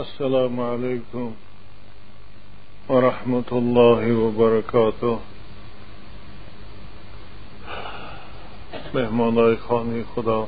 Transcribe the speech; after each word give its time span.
السلام 0.00 0.60
عليكم 0.60 1.32
ورحمة 2.88 3.50
الله 3.52 4.12
وبركاته. 4.12 5.18
مهمانای 8.94 9.56
خانه 9.56 10.04
خدا 10.14 10.46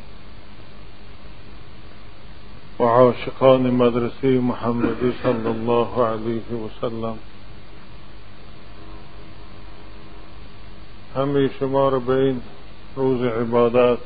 و 2.79 2.85
عاشقان 2.85 3.71
مدرسه 3.71 4.29
محمدی 4.29 5.13
صلی 5.23 5.47
الله 5.47 6.07
علیه 6.07 6.49
و 6.63 6.69
سلم. 6.81 7.19
همه 11.17 11.51
شما 11.59 11.89
را 11.89 11.99
به 11.99 12.13
این 12.13 12.41
روز 12.97 13.23
عبادت 13.23 13.99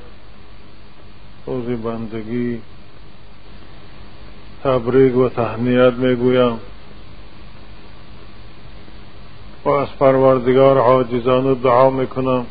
روز 1.46 1.80
بندگی 1.80 2.60
تبریک 4.66 5.16
و 5.16 5.28
تهنیت 5.28 5.92
می‌گویم. 5.92 6.60
و 9.64 9.68
از 9.68 9.88
پروردگار 10.00 10.78
عاجزانه 10.78 11.54
دعا 11.54 11.90
می‌کنم. 11.90 12.46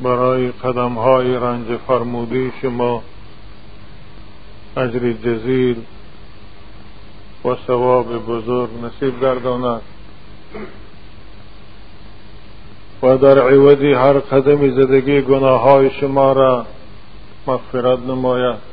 برای 0.00 0.48
قدم 0.48 0.92
های 0.92 1.34
رنج 1.34 1.66
فرمودی 1.86 2.52
شما 2.62 3.02
اجر 4.76 5.12
جزیل 5.12 5.76
و 7.44 7.56
ثواب 7.66 8.26
بزرگ 8.26 8.68
نصیب 8.84 9.20
گرداند. 9.20 9.80
و 13.02 13.16
در 13.16 13.38
عوضی 13.38 13.92
هر 13.92 14.18
قدم 14.18 14.70
زدگی 14.70 15.20
گناه 15.20 15.60
های 15.60 15.90
شما 15.90 16.32
را 16.32 16.66
مغفرت 17.46 17.98
نماید. 17.98 18.69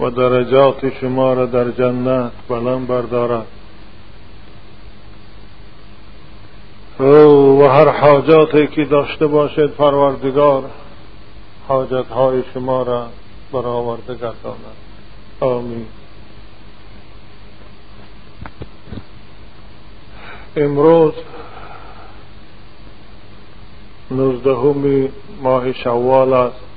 و 0.00 0.10
درجات 0.10 0.98
شما 1.00 1.32
را 1.32 1.46
در 1.46 1.70
جنت 1.70 2.32
بلند 2.48 2.86
بردارد 2.86 3.46
و 7.00 7.62
هر 7.68 7.88
حاجاتی 7.88 8.66
که 8.66 8.84
داشته 8.84 9.26
باشد 9.26 9.70
پروردگار 9.70 10.70
حاجت 11.68 12.08
های 12.08 12.42
شما 12.54 12.82
را 12.82 13.06
برآورده 13.52 14.14
گرداند. 14.14 14.76
آمین. 15.40 15.86
امروز 20.56 21.12
نوزدهمی 24.10 25.08
ماه 25.42 25.72
شوال 25.72 26.32
است. 26.32 26.67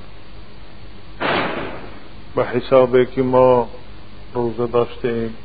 به 2.36 2.46
حسابی 2.46 3.06
که 3.06 3.22
ما 3.22 3.70
روزه 4.34 4.68
داشتیم 4.68 5.36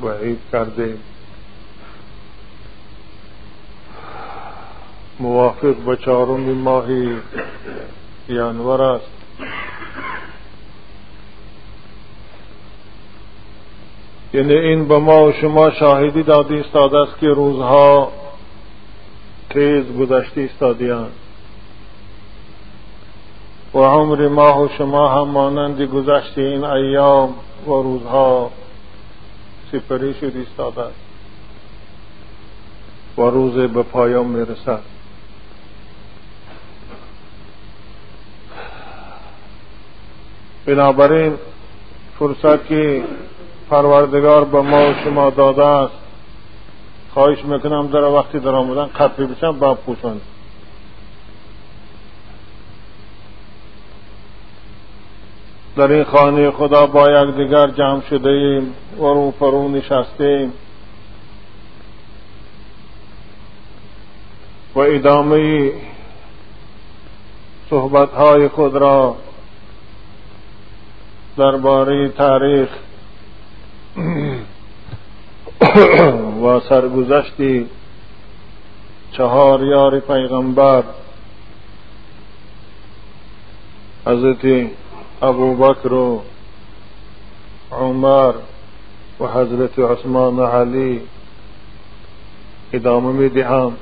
و 0.00 0.08
عید 0.08 0.38
کردیم. 0.52 0.98
موافق 5.20 5.74
به 5.76 5.96
چهارم 5.96 6.40
ماه 6.40 6.86
ینور 8.28 8.82
است. 8.82 9.10
یعنی 14.34 14.52
این 14.52 14.88
به 14.88 14.98
ما 14.98 15.26
و 15.26 15.32
شما 15.32 15.70
شاهدی 15.70 16.22
داده 16.22 16.54
ایستاده 16.54 16.98
است 16.98 17.18
که 17.18 17.26
روزها 17.26 18.12
تیز 19.50 19.84
گذشته 19.96 20.40
ایستادیاند 20.40 21.12
و 23.74 23.78
عمر 23.78 24.28
ما 24.28 24.62
و 24.62 24.68
شما 24.68 25.08
هم 25.08 25.28
مانند 25.28 25.82
گذشته 25.82 26.40
این 26.40 26.64
ایام 26.64 27.34
و 27.66 27.70
روزها 27.70 28.50
سپری 29.72 30.14
شد 30.14 30.32
ایستاده 30.36 30.84
و 33.18 33.22
روز 33.22 33.54
به 33.54 33.82
پایان 33.82 34.26
می‌رسد. 34.26 34.80
بنابراین 40.66 41.34
فرصت 42.18 42.66
که 42.66 43.04
پروردگار 43.70 44.44
به 44.44 44.60
ما 44.60 44.90
و 44.90 44.94
شما 45.04 45.30
داده 45.30 45.64
است 45.64 45.94
خواهش 47.14 47.44
می‌کنم 47.44 47.86
در 47.86 48.04
وقتی 48.04 48.38
در 48.38 48.54
آمدن 48.54 48.86
قطعی 48.86 49.26
بشم 49.26 49.58
با 49.58 49.74
پوشند 49.74 50.20
در 55.78 55.92
این 55.92 56.04
خانه 56.04 56.50
خدا 56.50 56.86
با 56.86 57.10
یکدیگر 57.10 57.66
جمع 57.66 58.02
شده 58.10 58.30
ایم 58.30 58.74
و 58.98 59.02
رو 59.02 59.30
فرو 59.30 59.68
نشسته 59.68 60.24
ایم 60.24 60.52
و 64.74 64.78
ادامه 64.78 65.72
صحبت 67.70 68.10
های 68.10 68.48
خود 68.48 68.76
را 68.76 69.16
درباره 71.36 72.08
تاریخ 72.08 72.68
و 76.44 76.60
سرگذشتی 76.60 77.66
چهار 79.12 79.64
یار 79.64 80.00
پیغمبر 80.00 80.82
حضرت 84.06 84.70
ابو 85.22 85.56
بکر 85.56 85.92
و 85.92 86.22
عمر 87.72 88.34
و 89.20 89.26
حضرت 89.26 89.78
عثمان 89.78 90.36
و 90.36 90.46
علی 90.46 91.00
ادامه 92.72 93.12
می 93.12 93.28
دهم 93.28 93.72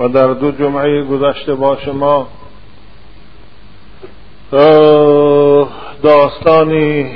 و 0.00 0.08
در 0.08 0.26
دو 0.26 0.50
جمعه 0.50 1.04
گذشته 1.04 1.54
با 1.54 1.76
شما 1.76 2.26
داستانی 6.02 7.12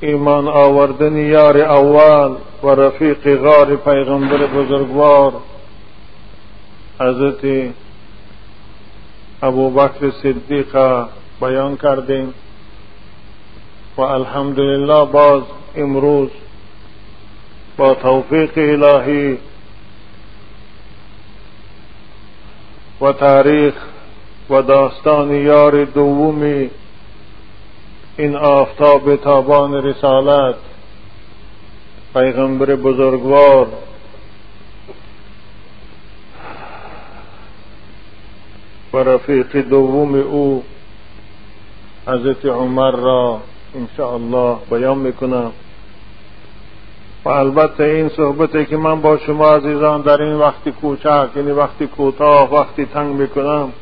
ایمان 0.00 0.48
آوردن 0.48 1.16
یار 1.16 1.58
اول 1.58 2.36
و 2.62 2.68
رفیق 2.68 3.36
غار 3.36 3.76
پیغمبر 3.76 4.46
بزرگوار 4.46 5.32
حضرت 7.00 7.72
ابو 9.42 9.70
بکر 9.70 10.10
صدیق 10.10 10.76
بیان 11.40 11.76
کردیم 11.76 12.34
و 13.96 14.00
الحمدلله 14.00 15.04
باز 15.04 15.42
امروز 15.76 16.30
با 17.76 17.94
توفیق 17.94 18.52
الهی 18.56 19.38
و 23.00 23.12
تاریخ 23.12 23.74
و 24.50 24.62
داستان 24.62 25.30
یار 25.30 25.84
دومی 25.84 26.70
این 28.16 28.36
آفتاب 28.36 29.16
تابان 29.16 29.74
رسالت 29.74 30.54
پیغمبر 32.14 32.74
بزرگوار 32.76 33.66
رفیق 38.98 39.56
دوم 39.56 40.14
او 40.14 40.62
حضرت 42.06 42.46
عمر 42.46 42.90
را 42.90 43.40
الله 43.98 44.56
بیان 44.70 44.98
می‌کنم. 44.98 45.52
و 47.24 47.28
البته 47.28 47.84
این 47.84 48.08
صحبتی 48.08 48.66
که 48.66 48.76
من 48.76 49.00
با 49.00 49.18
شما 49.18 49.48
عزیزان 49.50 50.00
در 50.00 50.22
این 50.22 50.34
وقتی 50.34 50.72
کوچک 50.72 51.28
یعنی 51.36 51.50
وقتی 51.50 51.86
کوتاه 51.86 52.54
وقتی 52.54 52.86
تنگ 52.86 53.16
می‌کنم 53.16 53.72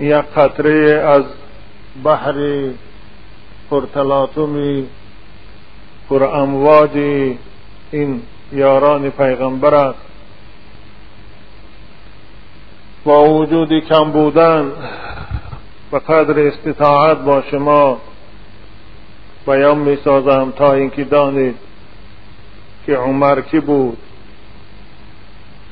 یک 0.00 0.14
قطره 0.14 1.02
از 1.06 1.24
بحر 2.04 2.34
پرتلاطمی 3.70 4.86
پر 6.08 6.24
امواج 6.24 6.96
این 7.90 8.22
یاران 8.52 9.10
پیغمبر 9.10 9.74
است. 9.74 10.13
با 13.04 13.30
وجود 13.30 13.78
کم 13.78 14.10
بودن 14.10 14.72
و 15.92 15.96
قدر 15.96 16.46
استطاعت 16.46 17.18
با 17.18 17.42
شما 17.50 17.98
بیان 19.46 19.78
می 19.78 19.96
سازم 19.96 20.52
تا 20.56 20.72
اینکه 20.72 21.04
دانید 21.04 21.56
که 22.86 22.96
عمر 22.96 23.40
کی 23.40 23.60
بود 23.60 23.98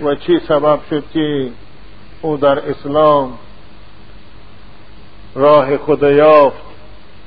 و 0.01 0.15
چی 0.15 0.41
سبب 0.49 0.79
شد 0.91 1.05
که 1.13 1.51
او 2.23 2.37
در 2.37 2.71
اسلام 2.71 3.33
راه 5.35 5.77
خود 5.77 6.03
یافت 6.03 6.63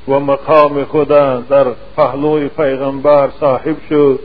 و 0.07 0.19
مقام 0.19 0.83
خود 0.83 1.07
در 1.07 1.65
پهلوی 1.95 2.49
پیغمبر 2.49 3.29
صاحب 3.39 3.75
شد 3.89 4.19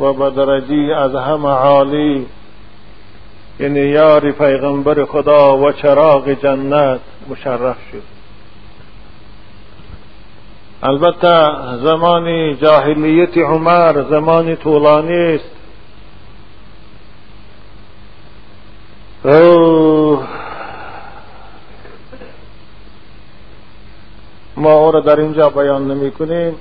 و 0.00 0.12
به 0.12 0.30
درجی 0.30 0.92
از 0.92 1.14
همه 1.14 1.48
عالی 1.48 2.26
یعنی 3.60 3.80
یار 3.80 4.30
پیغمبر 4.30 5.04
خدا 5.04 5.58
و 5.58 5.72
چراغ 5.72 6.28
جنت 6.28 7.00
مشرف 7.28 7.76
شد. 7.92 8.02
البته 10.82 11.76
زمان 11.76 12.56
جاهلیت 12.56 13.38
عمر 13.38 14.02
زمان 14.10 14.56
طولانی 14.56 15.34
است. 15.34 15.50
ما 24.56 24.72
او 24.72 24.90
را 24.90 25.00
در 25.00 25.20
اینجا 25.20 25.48
بیان 25.48 25.90
نمی 25.90 26.10
کنیم. 26.10 26.54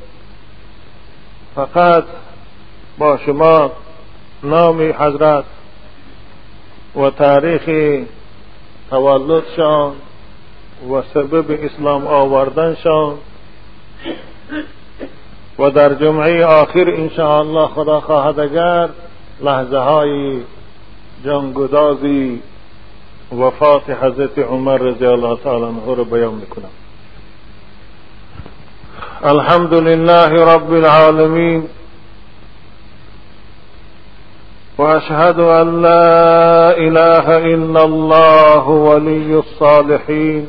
فقط 1.56 2.04
با 2.98 3.18
شما 3.18 3.72
نام 4.44 4.82
حضرت 4.82 5.44
و 6.98 7.10
تاریخ 7.10 7.70
تولدشان 8.90 9.94
و 10.92 11.02
سبب 11.14 11.46
اسلام 11.52 12.08
آوردنشان 12.08 13.14
و 15.60 15.70
در 15.70 15.94
جمعه 15.94 16.46
آخر 16.46 16.90
الله 17.20 17.68
خدا 17.68 18.00
خواهد 18.00 18.40
اگر 18.40 18.90
لحظه 19.42 19.78
های 19.78 20.42
جانگدازی 21.26 22.42
وفات 23.40 23.90
حضرت 23.90 24.40
عمر 24.40 24.78
رضی 24.78 25.06
الله 25.06 25.38
تعالی 25.44 25.66
عنه 25.66 25.96
رو 25.96 26.06
بیان 26.06 26.34
می‌کنم. 26.34 26.70
الحمد 29.24 29.74
لله 29.74 30.46
رب 30.54 30.74
العالمين 30.74 31.70
وأشهد 34.78 35.40
أن 35.40 35.82
لا 35.82 36.78
إله 36.78 37.38
إلا 37.38 37.84
الله 37.84 38.68
ولي 38.68 39.40
الصالحين. 39.40 40.48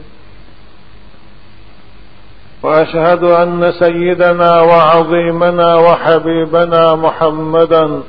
وأشهد 2.62 3.24
أن 3.24 3.72
سيدنا 3.72 4.60
وعظيمنا 4.60 5.76
وحبيبنا 5.76 6.94
محمدا 6.94 8.02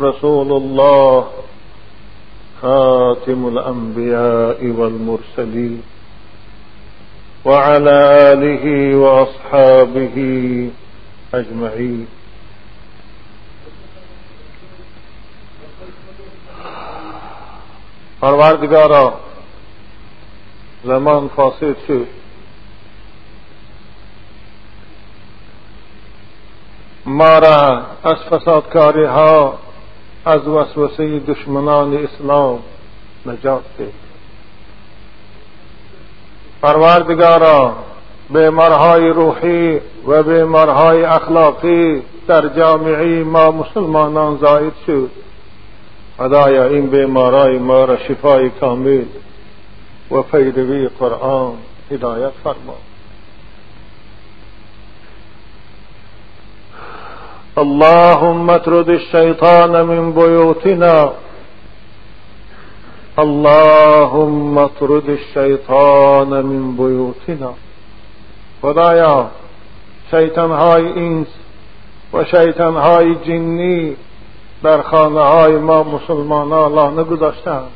رسول 0.00 0.52
الله 0.52 1.26
خاتم 2.62 3.48
الأنبياء 3.48 4.66
والمرسلين 4.66 5.82
وعلى 7.44 7.98
آله 8.32 8.96
وأصحابه 8.96 10.16
أجمعين. 11.34 12.06
پروردگارا، 18.20 19.14
زمان 20.84 21.28
فاسد 21.28 21.76
شد 21.88 22.06
ما 27.06 27.38
را 27.38 27.82
از 28.04 28.16
فسادکاری 28.30 29.04
ها 29.04 29.58
از 30.24 30.48
وسوسه 30.48 31.18
دشمنان 31.18 31.96
اسلام 31.96 32.58
نجات 33.26 33.62
ده 33.78 33.92
پروردگارا 36.62 37.74
بیمارهای 38.30 39.08
روحی 39.08 39.80
و 40.06 40.22
بیمارهای 40.22 41.04
اخلاقی 41.04 42.02
در 42.26 42.48
جامعه 42.48 43.24
ما 43.24 43.50
مسلمانان 43.50 44.36
زاید 44.36 44.72
شد 44.86 45.10
خدایا 46.18 46.64
این 46.64 46.86
بیمارای 46.86 47.58
ما 47.58 47.84
را 47.84 47.96
شفای 47.96 48.50
کامل 48.50 49.04
و 50.10 50.22
پیروی 50.22 50.88
قرآن 50.88 51.54
هدایت 51.90 52.32
فرما. 52.44 52.76
اللهم 57.56 58.50
اطرد 58.50 58.90
الشيطان 58.90 59.82
من 59.82 60.12
بيوتنا. 60.12 61.12
اللهم 63.18 64.58
اطرد 64.58 65.10
الشيطان 65.10 66.28
من 66.28 66.76
بيوتنا. 66.76 67.54
خدایا 68.62 69.30
شیطان 70.10 70.50
های 70.50 70.86
اینس 70.86 71.28
و 72.12 72.24
شیطان 72.24 72.76
های 72.76 73.14
جنی 73.14 73.96
در 74.62 74.82
خانه 74.82 75.20
های 75.20 75.56
ما 75.56 75.82
مسلمان 75.82 76.48
لانه 76.74 77.04
گذاشتند 77.04 77.70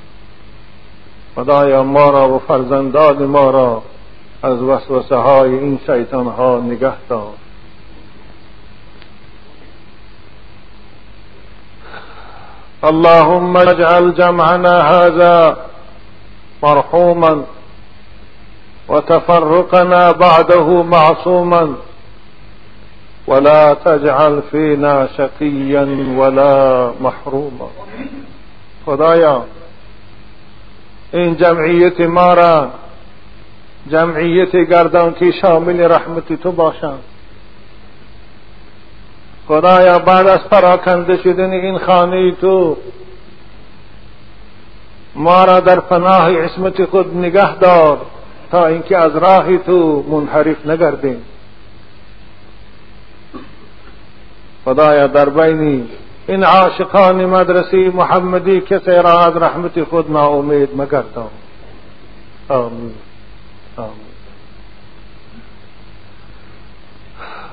خدایا 1.35 1.83
ما 1.83 2.11
را 2.11 2.29
و 2.29 2.39
فرزندان 2.39 3.27
ما 3.27 3.51
را 3.51 3.83
از 4.43 4.63
وسوسه 4.63 5.17
های 5.17 5.59
این 5.59 5.81
شیطان 5.87 6.27
ها 6.27 6.61
نگه 6.61 6.95
دار. 7.09 7.33
اللهم 12.83 13.57
اجعل 13.57 14.11
جمعنا 14.11 14.83
هذا 14.83 15.57
مرحوما 16.63 17.37
وتفرقنا 18.89 20.13
بعده 20.13 20.83
معصوما. 20.83 21.69
ولا 23.33 23.75
تجعل 23.75 24.41
فينا 24.51 25.09
شقيا 25.17 25.85
ولا 26.19 26.91
محروما. 27.01 27.69
خدایا، 28.87 29.43
این 31.13 31.37
جمعیت 31.37 32.01
ما 32.01 32.35
را 32.35 32.71
جمعیت 33.91 34.57
گردان 34.57 35.15
که 35.15 35.31
شامل 35.31 35.81
رحمت 35.81 36.33
تو 36.33 36.53
باشند 36.53 36.99
خدایا، 39.49 39.99
بعد 39.99 40.27
از 40.27 40.41
پراکنده 40.41 41.17
شدن 41.17 41.51
این 41.51 41.79
خانه 41.79 42.33
تو 42.41 42.77
ما 45.15 45.45
را 45.45 45.61
در 45.61 45.81
پناه 45.81 46.31
عصمت 46.39 46.85
خود 46.85 47.17
نگه 47.17 47.57
دار 47.59 47.99
تا 48.51 48.67
اینکه 48.67 48.97
از 48.97 49.17
راه 49.17 49.59
تو 49.59 50.05
منحرف 50.11 50.67
نگردیم. 50.67 51.25
فضايا 54.67 55.07
در 55.07 55.29
إن 56.31 56.45
عاشقان 56.45 57.27
مدرسي 57.27 57.89
محمدي 57.89 58.61
كسير 58.61 59.07
عاد 59.07 59.37
رحمتي 59.37 59.81
रहमत 59.81 59.91
खुद 59.91 60.07
ना 60.11 60.27
उम्मीद 60.27 60.69
آمين. 62.51 62.93
آمين. 63.79 64.13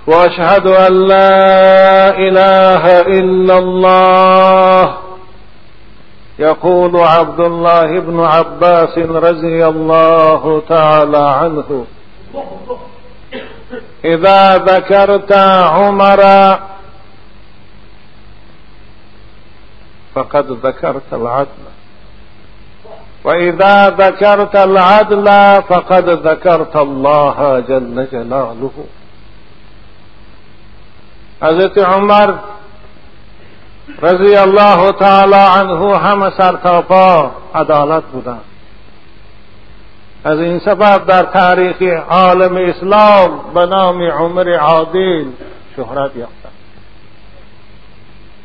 وأشهد 0.07 0.67
أن 0.67 1.07
لا 1.07 2.09
إله 2.17 3.01
إلا 3.01 3.57
الله. 3.57 4.97
يقول 6.39 6.95
عبد 6.95 7.39
الله 7.39 7.99
بن 7.99 8.19
عباس 8.19 8.97
رضي 8.97 9.65
الله 9.65 10.61
تعالى 10.69 11.17
عنه 11.17 11.85
إذا 14.05 14.57
ذكرت 14.57 15.33
عمر 15.63 16.21
فقد 20.19 20.51
ذكرت 20.65 21.13
العدل. 21.13 21.65
وإذا 23.23 23.89
ذكرت 23.89 24.55
العدل 24.55 25.25
فقد 25.61 26.09
ذكرت 26.09 26.75
الله 26.75 27.59
جل 27.59 28.07
جلاله. 28.11 28.71
حضرت 31.41 31.77
عمر 31.77 32.33
رضی 34.01 34.37
الله 34.37 34.91
تعالی 34.91 35.35
عنه 35.35 35.97
همه 35.97 36.29
سرتاپا 36.37 37.31
عدالت 37.55 38.03
بودند 38.03 38.41
از 40.23 40.39
این 40.39 40.59
سبب 40.59 41.05
در 41.05 41.23
تاریخ 41.23 41.81
عالم 42.09 42.55
اسلام 42.55 43.53
به 43.53 43.65
نام 43.65 44.01
عمر 44.01 44.55
عادل 44.57 45.25
شهرت 45.75 46.15
یافتند 46.15 46.38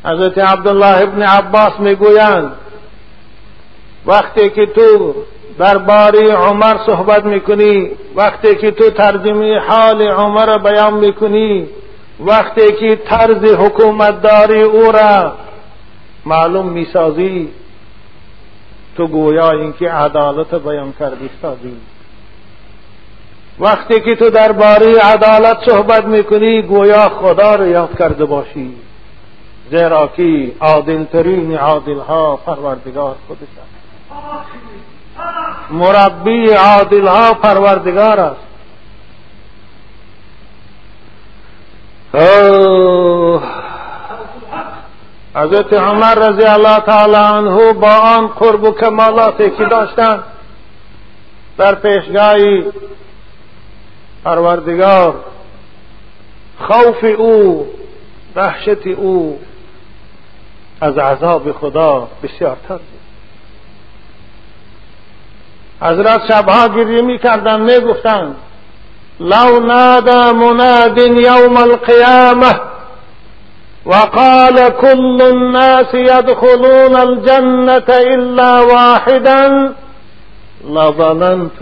حضرت 0.05 0.37
عبدالله 0.37 1.01
ابن 1.01 1.21
عباس 1.21 1.79
می‌گویند 1.79 2.51
وقتی 4.05 4.49
که 4.49 4.65
تو 4.65 5.13
درباره 5.59 6.33
عمر 6.33 6.77
صحبت 6.85 7.25
می‌کنی 7.25 7.91
وقتی 8.15 8.55
که 8.55 8.71
تو 8.71 8.89
ترجمه 8.89 9.59
حال 9.59 10.01
عمر 10.01 10.57
بیان 10.57 10.93
می‌کنی 10.93 11.67
وقتی 12.19 12.71
که 12.71 12.95
طرز 12.95 13.43
حکومتداری 13.43 14.61
او 14.61 14.91
را 14.91 15.33
معلوم 16.25 16.69
می‌سازی 16.69 17.49
تو 18.97 19.07
گویا 19.07 19.51
اینکه 19.51 19.91
عدالت 19.91 20.55
بیان 20.55 20.93
کردی 20.99 21.29
سازی. 21.41 21.77
وقتی 23.59 24.01
که 24.01 24.15
تو 24.15 24.29
درباره 24.29 24.99
عدالت 24.99 25.57
صحبت 25.69 26.05
می‌کنی 26.05 26.61
گویا 26.61 27.09
خدا 27.09 27.55
را 27.55 27.67
یاد 27.67 27.97
کرده 27.99 28.25
باشی. 28.25 28.73
زیرا 29.71 30.07
که 30.07 30.51
عادلترین 30.61 31.57
عادل 31.57 31.99
ها 31.99 32.35
پروردگار 32.35 33.15
خودش 33.27 33.47
مربی 35.69 36.49
عادل 36.49 37.07
ها 37.07 37.33
پروردگار 37.33 38.19
است. 38.19 38.45
حضرت 45.35 45.73
عمر 45.73 46.15
رضی 46.15 46.45
الله 46.45 46.79
تعالی 46.79 47.15
عنه 47.15 47.73
با 47.73 47.93
آن 47.93 48.27
قرب 48.27 48.63
و 48.63 48.71
کمالاتی 48.71 49.49
که 49.49 49.65
داشتند 49.65 50.23
در 51.57 51.75
پیشگاهی 51.75 52.63
پروردگار 54.23 55.15
خوف 56.59 57.03
او 57.17 57.67
وحشت 58.35 58.87
او 58.87 59.39
از 60.81 60.97
عذاب 60.97 61.51
خدا 61.51 62.07
بسیارتر 62.23 62.77
بود. 62.77 63.05
حضرت 65.81 66.21
شبها 66.27 66.67
گریه 66.67 67.01
می 67.01 67.19
کردن 67.19 67.61
می 67.61 67.79
گفتند 67.79 68.35
لو 69.19 69.59
نادى 69.59 70.31
مناد 70.33 70.97
يوم 70.97 71.57
القيامة 71.57 72.61
وقال 73.85 74.69
كل 74.69 75.21
الناس 75.21 75.93
يدخلون 75.93 76.95
الجنة 76.95 77.89
إلا 77.89 78.61
واحدا 78.61 79.73
لظننت 80.69 81.61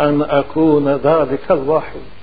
أن 0.00 0.22
أكون 0.22 0.88
ذلك 0.88 1.50
الواحد. 1.50 2.14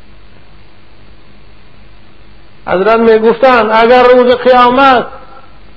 حضرت 2.67 2.99
می 2.99 3.19
گفتند 3.19 3.69
اگر 3.71 4.03
روز 4.03 4.35
قیامت 4.35 5.07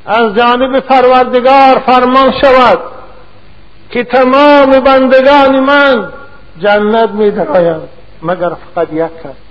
از 0.07 0.35
جانب 0.35 0.81
پروردگار 0.81 1.79
فرمان 1.87 2.33
شود 2.43 2.79
که 3.91 4.05
تمام 4.05 4.81
بندگان 4.81 5.61
من 5.61 6.13
جنت 6.59 7.11
می 7.11 7.31
درآیند 7.31 7.89
مگر 8.23 8.53
فقط 8.75 8.93
یک 8.93 8.99
کس. 9.25 9.45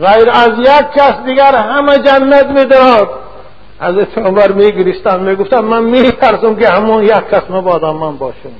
غیر 0.00 0.30
از 0.30 0.58
یک 0.58 0.90
کس 0.94 1.14
دیگر 1.26 1.54
همه 1.56 1.98
جنت 1.98 2.46
می 2.46 2.64
دراد 2.64 3.08
حضرت 3.80 4.18
عمر 4.18 4.52
می 4.52 4.72
گریستن 4.72 5.20
می 5.20 5.36
گفتن 5.36 5.60
من 5.60 5.82
می 5.82 6.12
ترسم 6.12 6.56
که 6.56 6.68
همون 6.68 7.04
یک 7.04 7.28
کس 7.30 7.42
مبادا 7.50 7.92
من 7.92 8.16
باشم. 8.16 8.52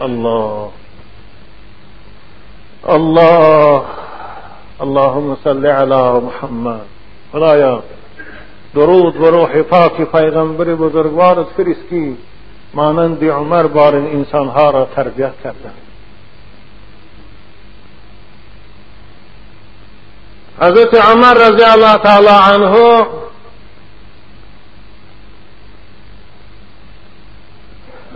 الله. 0.00 0.68
الله. 2.88 3.82
اللهم 4.80 5.36
صل 5.44 5.66
على 5.66 6.20
محمد. 6.20 6.93
خدایا 7.34 7.82
درود 8.74 9.16
و 9.16 9.30
روح 9.30 9.62
پاک 9.62 9.96
پیغمبر 9.96 10.64
بزرگوارت 10.64 11.46
فرسکی 11.56 12.16
مانند 12.74 13.24
عمر 13.24 13.66
بار 13.66 13.96
این 13.96 14.06
انسانها 14.06 14.70
را 14.70 14.84
تربیت 14.96 15.32
کردند 15.44 15.82
حضرت 20.60 20.94
عمر 20.94 21.34
رضی 21.34 21.64
الله 21.64 21.98
تعالی 21.98 22.28
عنه 22.28 23.06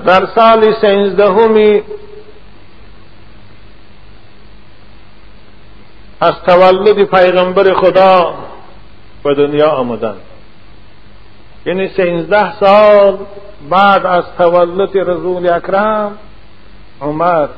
در 0.07 0.29
سال 0.35 0.75
سینزدهمی 0.81 1.83
از 6.21 6.35
تولد 6.47 7.05
پیغمبر 7.05 7.75
خدا 7.75 8.35
به 9.23 9.35
دنیا 9.35 9.71
آمدند 9.71 10.21
یعنی 11.67 11.89
سینزده 11.89 12.59
سال 12.61 13.19
بعد 13.71 14.07
از 14.07 14.25
تولد 14.39 14.99
رسول 14.99 15.49
اکرم 15.49 16.19
عمر 17.01 17.49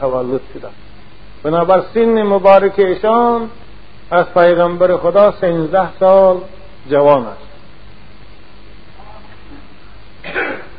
تولد 0.00 0.40
شده. 0.54 0.68
بنابر 1.42 1.82
سن 1.94 2.22
مبارک 2.22 2.78
ایشان 2.78 3.50
از 4.10 4.26
پیغمبر 4.34 4.96
خدا 4.96 5.34
سینزده 5.40 5.88
سال 6.00 6.36
جوان 6.90 7.26
است. 7.26 7.48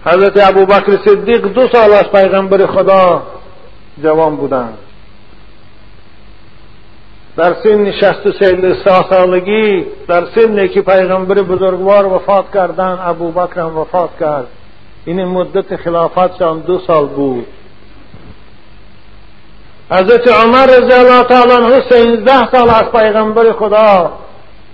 حضرت 0.05 0.49
ابوبکر 0.49 0.97
صدیق 1.05 1.41
دو 1.41 1.67
سال 1.67 1.93
از 1.93 2.11
پیغمبر 2.11 2.65
خدا 2.65 3.23
جوان 4.03 4.35
بودند. 4.35 4.77
در 7.39 7.53
سن 7.63 7.91
شست 7.91 8.25
و 8.25 9.03
سالگی 9.09 9.85
در 10.07 10.25
سن 10.35 10.67
که 10.67 10.81
پیغمبر 10.81 11.41
بزرگوار 11.41 12.05
وفات 12.05 12.45
کردن 12.53 12.99
ابو 13.01 13.39
هم 13.41 13.77
وفات 13.77 14.09
کرد. 14.19 14.47
این 15.05 15.25
مدت 15.25 15.75
خلافتشان 15.75 16.59
دو 16.59 16.79
سال 16.79 17.07
بود. 17.07 17.45
حضرت 19.91 20.27
عمر 20.27 20.65
رضی 20.65 20.93
الله 20.93 21.23
تعالی 21.23 21.51
عنه 21.51 21.81
سیزده 21.89 22.51
سال 22.51 22.69
از 22.69 22.91
پیغمبر 22.91 23.51
خدا 23.51 24.11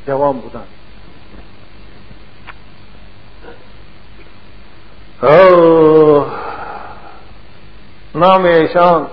جوان 0.08 0.40
بودند. 0.40 0.68
نام 8.16 8.46
ایشان 8.46 9.08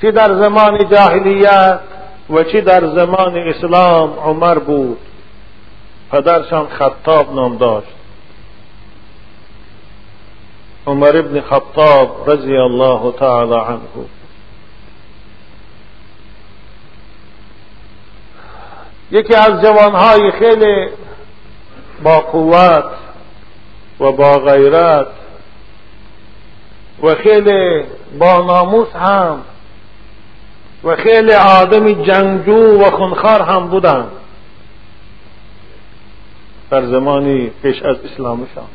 چی 0.00 0.10
در 0.12 0.34
زمان 0.34 0.88
جاهلیت 0.90 1.91
و 2.32 2.44
چی 2.44 2.60
در 2.60 2.86
زمان 2.86 3.36
اسلام 3.36 4.10
عمر 4.10 4.58
بود؟ 4.58 4.98
پدرشان 6.10 6.68
خطاب 6.68 7.34
نام 7.34 7.56
داشت. 7.56 7.86
عمر 10.86 11.16
ابن 11.16 11.40
خطاب 11.40 12.30
رضی 12.30 12.56
الله 12.56 13.12
تعالی 13.12 13.54
عنه. 13.54 14.06
یکی 19.10 19.34
از 19.34 19.62
جوانهای 19.62 20.30
خیلی 20.30 20.88
با 22.02 22.20
قوت 22.20 22.84
و 24.00 24.12
با 24.12 24.38
غیرت 24.38 25.06
و 27.02 27.14
خیلی 27.14 27.84
با 28.18 28.38
ناموس 28.42 28.88
هم 28.88 29.42
و 30.84 30.96
خیلی 30.96 31.32
آدم 31.32 32.02
جنگجو 32.02 32.80
و 32.80 32.90
خونخوار 32.90 33.42
هم 33.42 33.68
بودند 33.68 34.10
در 36.70 36.86
زمانی 36.86 37.50
پیش 37.62 37.82
از 37.82 37.96
اسلامشان 38.04 38.68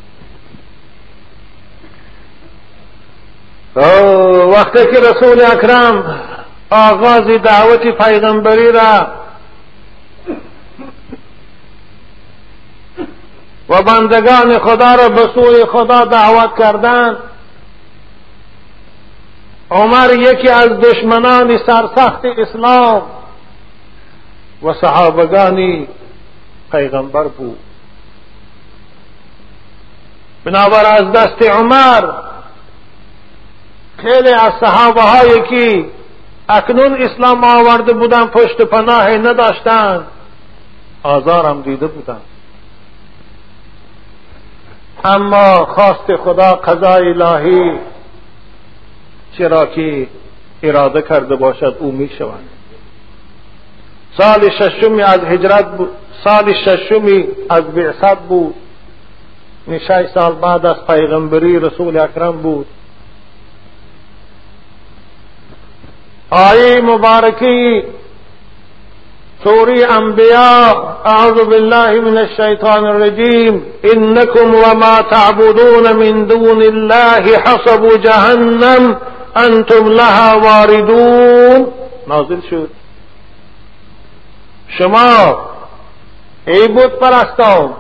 وقتی 4.51 4.85
که 4.85 4.99
رسول 4.99 5.41
اکرم 5.41 6.19
آغاز 6.69 7.27
دعوت 7.43 7.97
پیغمبری 7.97 8.71
را 8.71 9.07
و 13.69 13.81
بندگان 13.83 14.59
خدا 14.59 14.95
را 14.95 15.09
به 15.09 15.29
سوی 15.35 15.65
خدا 15.65 16.05
دعوت 16.05 16.57
کردند 16.57 17.17
عمر 19.71 20.13
یکی 20.13 20.50
از 20.50 20.69
دشمنان 20.69 21.57
سرسخت 21.57 22.25
اسلام 22.25 23.01
و 24.63 24.74
صحابگانی 24.74 25.88
پیغمبر 26.71 27.24
بود. 27.24 27.59
بنابر 30.45 30.86
از 30.86 31.12
دست 31.12 31.41
عمر 31.41 32.03
خیلی 33.97 34.29
از 34.29 34.51
صحابه 34.59 35.01
هایی 35.01 35.41
که 35.41 35.86
اکنون 36.50 37.01
اسلام 37.01 37.43
آورده 37.43 37.93
بودن 37.93 38.25
پشت 38.25 38.62
پناه 38.62 39.09
نداشتند 39.09 40.07
آزارم 41.03 41.62
دیده 41.62 41.88
بودند 41.88 42.21
اما 45.03 45.65
خواست 45.65 46.15
خدا 46.24 46.55
قضای 46.55 47.07
الهی 47.07 47.79
چرا 49.38 49.65
که 49.65 50.08
اراده 50.63 51.01
کرده 51.01 51.36
باشد 51.36 51.75
او 51.79 51.91
می 51.91 52.10
شود 52.17 52.50
سال 54.17 54.50
ششمی 54.50 55.01
از 55.01 55.20
هجرت 55.20 55.77
بود. 55.77 55.89
سال 56.24 56.53
ششمی 56.53 57.27
از 57.50 57.63
بعثت 57.63 58.20
بود. 58.20 58.56
شش 59.88 60.06
سال 60.13 60.34
بعد 60.34 60.65
از 60.65 60.75
پیغمبری 60.88 61.60
رسول 61.60 61.98
اکرم 61.98 62.32
بود. 62.32 62.65
آیه 66.29 66.82
مبارکی 66.82 67.84
سوری 69.44 69.84
انبیاء 69.84 70.74
اعوذ 71.06 71.44
بالله 71.46 72.01
من 72.01 72.17
الشیطان 72.17 72.86
الرجیم 72.86 73.65
انکم 73.84 74.56
وما 74.56 75.01
تعبدون 75.12 75.91
من 75.91 76.25
دون 76.25 76.62
الله 76.62 77.38
حسب 77.46 77.98
جهنم 78.03 78.98
انتم 79.38 79.88
لها 79.88 80.39
واردون. 80.39 81.67
نازل 82.08 82.41
شد. 82.50 82.70
شما 84.77 85.38
ای 86.48 86.67
بود 86.67 87.00
پرستان. 87.00 87.74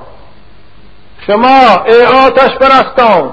شما 1.27 1.83
ای 1.85 2.05
آتش 2.05 2.51
پرستان. 2.57 3.31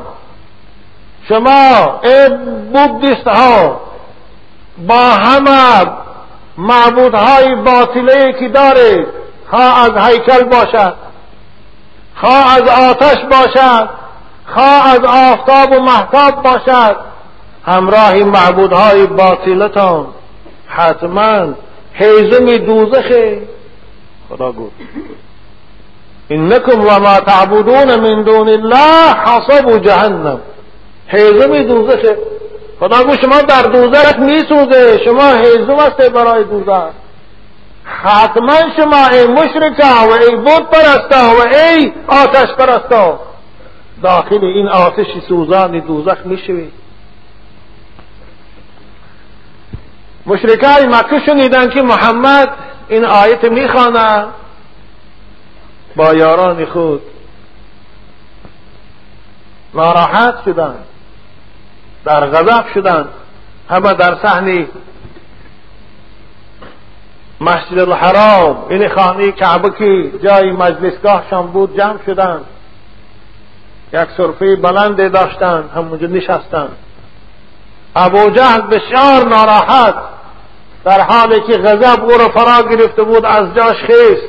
شما 1.28 2.00
ای 2.02 2.28
بودیست 2.72 3.26
ها 3.26 3.80
با 4.78 5.00
همه 5.00 5.86
معبودهای 6.58 7.54
باطله 7.54 8.32
که 8.32 8.48
داره 8.48 9.06
خواه 9.50 9.84
از 9.84 10.08
هیکل 10.08 10.44
باشد 10.44 10.94
خواه 12.20 12.54
از 12.54 12.68
آتش 12.68 13.16
باشد 13.30 13.88
خواه 14.54 14.88
از 14.88 15.00
آفتاب 15.04 15.72
و 15.72 15.80
محتاب 15.80 16.42
باشد. 16.42 16.96
همراه 17.66 18.14
معبودهای 18.14 19.06
باطلتان. 19.06 20.06
حتما 20.66 21.54
حیزم 21.92 22.56
دوزخه. 22.56 23.42
خدا 24.28 24.52
گفت. 24.52 24.72
انکم 26.30 26.80
و 26.80 26.98
ما 26.98 27.20
تعبدون 27.20 27.94
من 28.00 28.22
دون 28.22 28.48
الله 28.48 29.14
حصب 29.14 29.78
جهنم. 29.78 30.40
حیزم 31.06 31.62
دوزخه. 31.62 32.18
خدا 32.80 33.04
گفت 33.04 33.20
شما 33.20 33.42
در 33.42 33.62
دوزخ 33.62 34.18
میسوزه. 34.18 35.04
شما 35.04 35.32
حیزم 35.32 35.74
است 35.74 36.10
برای 36.10 36.44
دوزخ. 36.44 36.90
حتما 37.84 38.56
شما 38.76 39.06
ای 39.12 39.26
مشرکا 39.26 40.08
و 40.08 40.12
ای 40.12 40.36
بود 40.36 40.70
پرستا 40.70 41.34
و 41.38 41.56
ای 41.56 41.92
آتش 42.08 42.54
پرستا 42.58 43.20
داخل 44.02 44.44
این 44.44 44.68
آتش 44.68 45.06
سوزان 45.28 45.78
دوزخ 45.78 46.16
می‌شوید. 46.24 46.83
مشرکای 50.26 50.86
مکه 50.86 51.20
شنیدن 51.26 51.70
که 51.70 51.82
محمد 51.82 52.48
این 52.88 53.04
آیت 53.04 53.44
می‌خوانه. 53.44 54.24
با 55.96 56.14
یاران 56.14 56.64
خود. 56.64 57.02
ناراحت 59.74 60.34
شدن. 60.44 60.74
در 62.04 62.26
غضب 62.26 62.64
شدن. 62.74 63.08
همه 63.70 63.94
در 63.94 64.16
صحنه 64.22 64.66
مسجد 67.40 67.78
الحرام. 67.78 68.66
این 68.68 68.88
خانه 68.88 69.32
کعبه 69.32 69.70
که 69.70 70.18
جای 70.22 70.52
مجلسگاهشان 70.52 71.46
بود 71.46 71.76
جمع 71.76 71.98
شدن. 72.06 72.40
یک 73.92 74.08
صرفه 74.16 74.56
بلند 74.56 75.12
داشتن. 75.12 75.64
همونجا 75.74 76.06
نشستن. 76.06 76.68
ابو 77.96 78.30
جهل 78.30 78.60
بسیار 78.60 79.28
ناراحت. 79.28 80.13
در 80.84 81.00
حالی 81.00 81.40
که 81.40 81.52
غضب 81.58 82.04
او 82.04 82.10
را 82.10 82.28
فرا 82.28 82.68
گرفته 82.68 83.02
بود 83.02 83.24
از 83.24 83.54
جاش 83.54 83.76
خیست. 83.86 84.28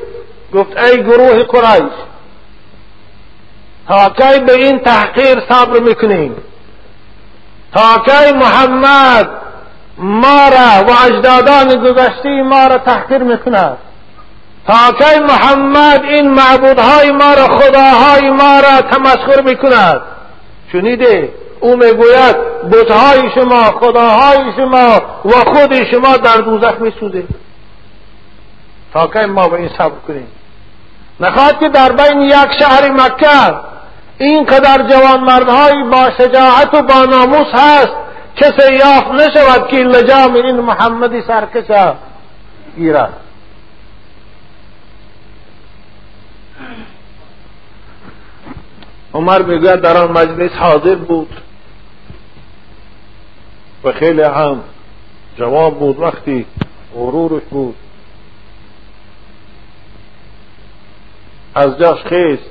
گفت 0.53 0.77
ای 0.77 1.03
گروه 1.03 1.43
قریش 1.43 1.93
تا 3.87 4.09
کی 4.09 4.39
به 4.39 4.53
این 4.53 4.79
تحقیر 4.79 5.43
صبر 5.49 5.79
می‌کنیم؟ 5.79 6.35
تا 7.73 8.03
کی 8.05 8.33
محمد 8.33 9.29
ما 9.97 10.49
را 10.49 10.85
و 10.87 11.05
اجدادان 11.05 11.67
گذشته 11.67 12.29
ما 12.29 12.67
را 12.67 12.77
تحقیر 12.77 13.23
می‌کند؟ 13.23 13.77
تا 14.67 14.91
کی 14.99 15.19
محمد 15.19 16.03
این 16.03 16.29
معبودهای 16.29 17.11
ما 17.11 17.33
را 17.33 17.57
خداهای 17.57 18.29
ما 18.29 18.59
را 18.59 18.81
تمسخر 18.81 19.41
می‌کند؟ 19.41 20.01
شنیده 20.71 21.33
او 21.65 21.75
می‌گوید 21.75 22.35
بتهای 22.71 23.29
شما 23.35 23.63
خداهای 23.63 24.51
شما 24.55 25.01
و 25.25 25.31
خود 25.31 25.83
شما 25.91 26.17
در 26.17 26.37
دوزخ 26.37 26.79
میسوزه. 26.79 27.23
تا 28.93 29.07
کی 29.07 29.25
ما 29.25 29.47
به 29.47 29.57
این 29.57 29.69
صبر 29.77 29.99
کنیم؟ 30.07 30.27
نخواهد 31.19 31.59
که 31.59 31.69
در 31.69 31.91
بین 31.91 32.21
یک 32.21 32.47
شهر 32.59 32.91
مکه 32.91 33.55
اینقدر 34.17 34.89
جوان 34.89 35.19
مردهایی 35.19 35.83
با 35.83 36.09
شجاعت 36.17 36.73
و 36.73 36.81
با 36.81 37.05
ناموس 37.05 37.47
هست 37.53 37.93
کسی 38.35 38.73
یافت 38.73 39.11
نشود 39.11 39.67
که 39.67 39.77
لجام 39.77 40.33
این 40.33 40.59
محمدی 40.59 41.21
سرکش 41.21 41.95
گیرد 42.77 43.13
عمر 49.13 49.41
می‌گوید 49.41 49.81
در 49.81 49.97
آن 49.97 50.11
مجلس 50.11 50.51
حاضر 50.51 50.95
بود. 50.95 51.44
و 53.85 53.91
خیلی 53.91 54.21
هم 54.21 54.63
جواب 55.37 55.79
بود 55.79 55.99
وقتی 55.99 56.45
غرورش 56.95 57.43
بود. 57.49 57.75
از 61.55 61.79
جاش 61.79 61.99
خیست. 62.03 62.49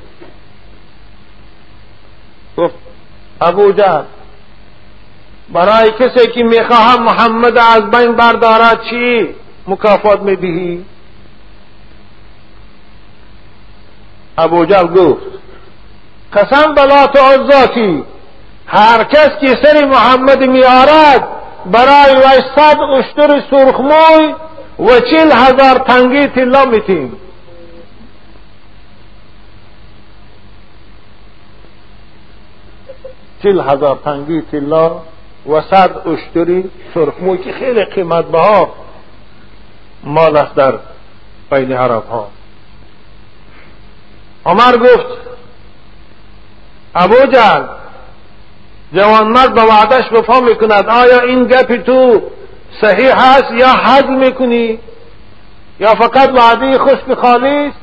گفت 2.57 2.75
ابو 3.41 3.73
جهل 3.73 4.03
برای 5.53 5.91
کسی 5.91 6.27
که 6.27 6.43
می‌خواهم 6.43 7.03
محمد 7.03 7.59
از 7.59 7.91
بین 7.91 8.13
بردارد 8.13 8.81
چی 8.91 9.29
مکافات 9.67 10.21
می‌دهی؟ 10.21 10.85
ابو 14.39 14.65
جهل 14.65 14.87
گفت 14.87 15.23
قسم 16.33 16.75
بلات 16.75 17.17
عزا 17.17 17.67
کی 17.67 18.05
هر 18.67 19.05
کس 19.05 19.31
که 19.41 19.59
سر 19.63 19.85
محمد 19.85 20.45
میارد 20.45 21.29
برای 21.67 22.17
وی 22.17 22.43
صد 22.57 22.81
اشتر 22.81 23.43
سرخموی 23.51 24.35
و 24.79 25.01
چل 25.01 25.33
هزار 25.33 25.79
تنگی 25.79 26.27
تلا 26.27 26.65
میتیم 26.65 27.17
چل 33.43 33.61
هزار 33.61 33.99
تنگی 34.05 34.43
تلا 34.53 35.03
و 35.47 35.61
صد 35.71 36.09
اشتری 36.09 36.71
سرخموی 36.95 37.39
که 37.39 37.53
خیلی 37.53 37.85
قیمت 37.85 38.25
بها 38.25 38.75
مال 40.05 40.37
است 40.37 40.55
در 40.55 40.79
بین 41.51 41.73
عرب 41.73 42.07
ها. 42.07 42.29
عمر 44.47 44.77
گفت 44.77 45.07
ابو 46.95 47.27
جهل 47.33 47.63
جوانمرد 48.93 49.55
به 49.55 49.63
وعدش 49.63 50.13
وفا 50.13 50.41
می‌کند. 50.41 50.89
آیا 50.89 51.21
این 51.21 51.45
گپ 51.45 51.77
تو 51.77 52.23
صحیح 52.81 53.15
هست 53.15 53.53
یا 53.53 53.69
حد 53.69 54.09
می‌کنی؟ 54.09 54.79
یا 55.81 55.95
فقط 55.95 56.31
وعده 56.35 56.79
خشک 56.79 57.15
خالی 57.23 57.49
است 57.49 57.77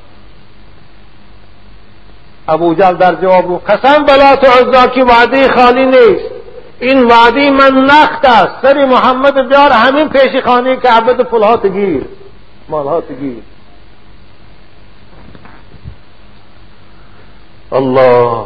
ابو 2.48 2.74
جل 2.74 2.94
در 2.94 3.16
جواب 3.16 3.48
گفت 3.48 3.70
قسم 3.70 4.04
بلات 4.06 4.44
عزا 4.44 4.88
که 4.88 5.04
وعده 5.04 5.48
خالی 5.48 5.86
نیست. 5.86 6.32
این 6.80 7.04
وعده 7.04 7.52
من 7.52 7.86
نخت 7.86 8.26
است. 8.26 8.52
سر 8.62 8.86
محمد 8.86 9.50
بیار 9.50 9.72
همین 9.72 10.10
پیش 10.10 10.44
خانه 10.44 10.78
که 10.78 10.90
عبد 10.90 11.22
پلهات 11.22 11.66
گیر. 11.66 12.04
مالهات 12.70 13.12
گیر. 13.12 13.44
الله. 17.72 18.46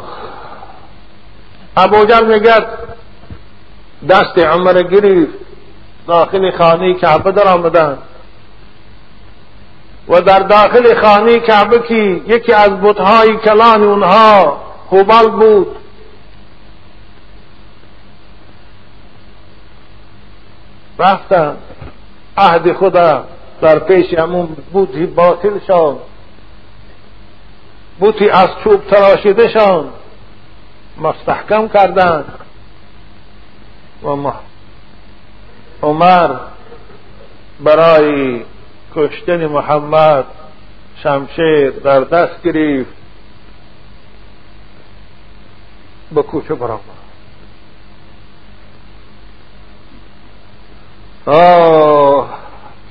ابو 1.78 2.06
جل 2.06 2.26
میگد 2.26 2.68
دست 4.10 4.38
عمر 4.38 4.84
گریف 4.84 5.30
داخل 6.08 6.52
خانه 6.52 6.94
کعبه 6.94 7.32
در 7.32 7.48
آمدن 7.48 7.98
و 10.10 10.22
در 10.22 10.40
داخل 10.40 11.02
خانه 11.02 11.40
کعبه 11.40 11.80
کی 11.80 12.24
یکی 12.28 12.54
از 12.54 12.82
بتهای 12.82 13.38
کلان 13.38 13.84
اونها 13.84 14.62
خوبال 14.90 15.30
بود. 15.32 15.76
رفتن. 21.00 21.58
عهد 22.38 22.74
خدا 22.74 23.24
در 23.62 23.80
پیش 23.80 24.14
همون 24.14 24.58
بودی 24.74 25.06
باطل 25.06 25.60
شان. 25.68 25.98
بوتی 28.00 28.30
از 28.30 28.50
چوب 28.64 28.88
تراشیده 28.88 29.50
شان. 29.50 29.90
مستحکم 30.98 31.68
کردند 31.68 32.26
و 34.04 34.32
عمر 35.84 36.30
برای 37.60 38.44
کشتن 38.96 39.46
محمد 39.46 40.26
شمشیر 41.04 41.70
در 41.70 42.00
دست 42.00 42.42
گرفت. 42.44 42.94
به 46.12 46.24
کوچه 46.24 46.56
برآمد 46.56 46.82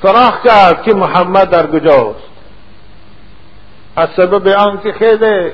سراخ 0.02 0.42
کرد 0.44 0.82
که 0.82 0.94
محمد 0.94 1.50
در 1.50 1.66
کجاست. 1.66 2.18
از 3.96 4.08
سبب 4.16 4.48
آنکه 4.48 4.92
خیلی 4.92 5.50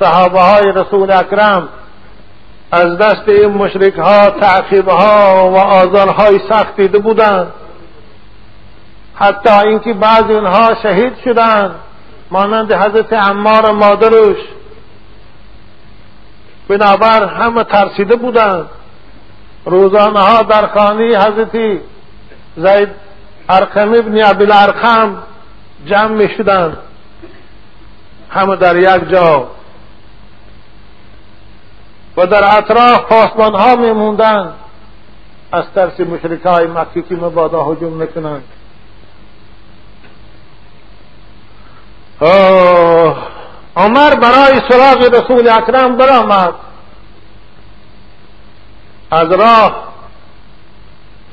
صحابه 0.00 0.40
های 0.40 0.72
رسول 0.72 1.10
اکرم 1.10 1.68
از 2.72 2.98
دست 2.98 3.28
این 3.28 3.46
مشرک 3.50 3.94
ها 3.94 4.30
تعقیب 4.30 4.88
ها 4.88 5.50
و 5.50 5.56
آزار 5.56 6.08
های 6.08 6.40
سخت 6.48 6.76
دیده 6.76 6.98
بودند. 6.98 7.52
حتی 9.14 9.50
اینکه 9.50 9.92
بعضی 9.92 10.32
اونها 10.32 10.74
شهید 10.82 11.12
شدند 11.24 11.74
مانند 12.30 12.72
حضرت 12.72 13.12
عمار 13.12 13.72
مادرش 13.72 14.36
بنابر 16.68 17.24
همه 17.24 17.64
ترسیده 17.64 18.16
بودند. 18.16 18.68
روزانه 19.64 20.20
ها 20.20 20.42
در 20.42 20.66
خانه 20.66 21.18
حضرت 21.18 21.80
زید 22.56 22.88
ارقم 23.48 23.94
ابن 23.94 24.22
ارقم 24.52 25.22
جمع 25.86 26.08
می 26.08 26.28
شدن 26.36 26.76
همه 28.30 28.56
در 28.56 28.76
یک 28.76 29.10
جا. 29.10 29.48
و 32.16 32.26
در 32.26 32.58
اطراف 32.58 33.00
پاسبان 33.00 33.54
ها 33.54 33.76
می 33.76 33.92
موندن 33.92 34.54
از 35.52 35.64
ترس 35.74 36.00
مشرک 36.00 36.42
های 36.42 36.66
مکی 36.66 37.02
که 37.02 37.14
مبادا 37.14 37.64
هجوم 37.64 37.92
می‌کنند. 37.92 38.44
عمر 43.76 44.14
برای 44.14 44.60
سراغ 44.68 45.14
رسول 45.14 45.48
اکرم 45.48 45.96
برآمد. 45.96 46.54
از 49.10 49.32
راه 49.32 49.92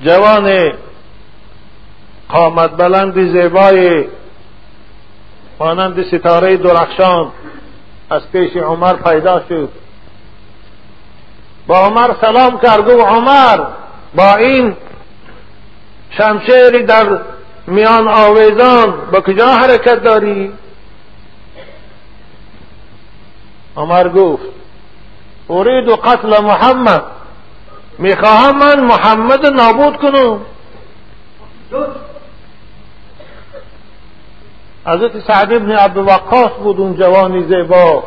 جوان 0.02 0.74
قامت 2.30 2.72
بلند 2.78 3.32
زیبای 3.32 4.08
مانند 5.60 6.04
ستاره 6.04 6.58
درخشان 6.58 7.32
از 8.10 8.22
پیش 8.32 8.58
عمر 8.58 8.94
پیدا 8.94 9.44
شد. 9.50 9.70
با 11.68 11.78
عمر 11.78 12.12
سلام 12.22 12.60
کرد 12.60 12.90
و 12.90 13.02
عمر 13.02 13.66
با 14.16 14.36
این 14.36 14.76
شمشیری 16.10 16.84
در 16.84 17.20
میان 17.68 18.08
آویزان 18.08 19.12
به 19.12 19.22
کجا 19.22 19.48
حرکت 19.48 20.04
داری؟ 20.04 20.54
عمر 23.78 24.10
گفت 24.10 24.44
اريد 25.50 25.90
قتل 25.90 26.44
محمد 26.44 27.04
می‌خواهم 28.00 28.58
من 28.58 28.80
محمد 28.80 29.46
نابود 29.46 29.98
کنم. 29.98 30.42
حضرت 34.86 35.20
سعد 35.28 35.54
ابن 35.54 35.72
عبد 35.72 35.98
وقاص 35.98 36.52
بود 36.64 36.80
اون 36.80 36.96
جوانی 36.96 37.44
زیبا. 37.44 38.04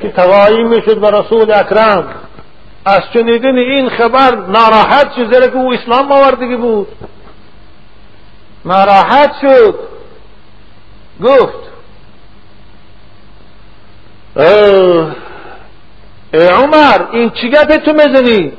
که 0.00 0.08
توایی 0.08 0.64
می‌شد 0.64 1.00
به 1.00 1.10
رسول 1.10 1.52
اکرم. 1.52 2.14
از 2.84 3.00
شنیدن 3.12 3.58
این 3.58 3.88
خبر 3.88 4.34
ناراحت 4.34 5.12
شد 5.16 5.34
زیرا 5.34 5.46
که 5.46 5.56
او 5.56 5.72
اسلام 5.72 6.12
آوردگی 6.12 6.56
بود. 6.56 6.88
ناراحت 8.64 9.32
شد. 9.40 9.78
گفت 11.22 11.64
ای 16.32 16.46
عمر 16.46 16.98
این 17.12 17.30
چی 17.30 17.50
گپه 17.50 17.78
تو 17.78 17.92
می‌زنی؟ 17.92 18.52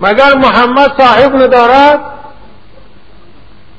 مگر 0.00 0.34
محمد 0.34 0.92
صاحب 0.98 1.36
ندارد؟ 1.36 2.00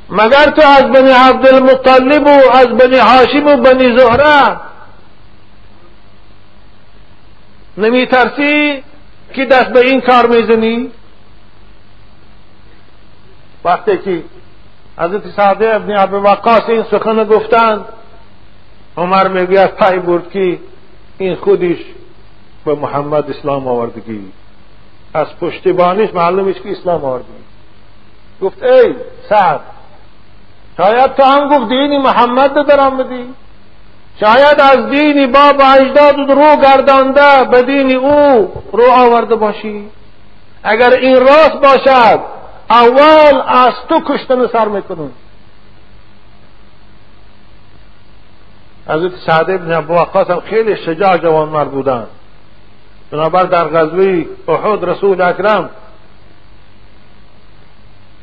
مگر 0.09 0.45
تو 0.45 0.67
از 0.67 0.91
بنی 0.91 1.11
عبدالمطلب 1.11 2.27
و 2.27 2.51
از 2.53 2.67
بنی 2.67 2.97
هاشم 2.97 3.47
و 3.47 3.57
بنی 3.57 3.99
زهره؟ 3.99 4.57
نمی 7.77 8.05
ترسی 8.05 8.83
که 9.33 9.45
دست 9.45 9.69
به 9.69 9.79
این 9.79 10.01
کار 10.01 10.27
می‌زنی؟ 10.27 10.91
وقتی 13.63 13.97
که 13.97 14.23
حضرت 14.97 15.27
سعده 15.35 15.75
ابن 15.75 15.91
عبد 15.91 16.13
وقاص 16.13 16.69
این 16.69 16.83
سخن 16.83 17.23
گفتند 17.23 17.85
عمر 18.97 19.27
می‌گوید 19.27 19.67
پای 19.67 19.99
برد 19.99 20.29
که 20.29 20.59
این 21.17 21.35
خودش 21.35 21.77
به 22.65 22.75
محمد 22.75 23.29
اسلام 23.29 23.67
آوردگی 23.67 24.31
از 25.13 25.27
پشتیبانیش 25.41 26.13
معلوم 26.13 26.53
که 26.53 26.71
اسلام 26.71 27.05
آوردگی 27.05 27.29
گفت 28.41 28.63
ای 28.63 28.95
سعد 29.29 29.59
شاید 30.77 31.13
تو 31.13 31.23
هم 31.23 31.47
گفت 31.47 31.69
دین 31.69 31.97
محمد 31.97 32.67
در 32.67 32.79
آمدی 32.79 33.33
شاید 34.19 34.61
از 34.61 34.89
دین 34.89 35.31
باب 35.31 35.61
اجداد 35.79 36.15
رو 36.31 36.61
گردانده 36.61 37.43
به 37.51 37.61
دین 37.61 37.95
او 37.95 38.53
رو 38.71 38.91
آورده 38.91 39.35
باشی. 39.35 39.89
اگر 40.63 40.93
این 40.93 41.19
راست 41.19 41.61
باشد 41.61 42.19
اول 42.69 43.41
از 43.47 43.73
تو 43.89 44.01
کشتن 44.07 44.47
سر 44.47 44.67
می‌کنم. 44.67 45.11
حضرت 48.87 49.11
سعد 49.25 49.49
ابن 49.49 49.71
ابو 49.71 49.93
هم 49.93 50.39
خیلی 50.39 50.75
شجاع 50.75 51.17
جوان 51.17 51.49
مرد 51.49 51.71
بودن 51.71 52.07
بنابر 53.11 53.43
در 53.43 53.67
غزوه 53.67 54.25
احد 54.47 54.85
رسول 54.85 55.21
اکرم 55.21 55.69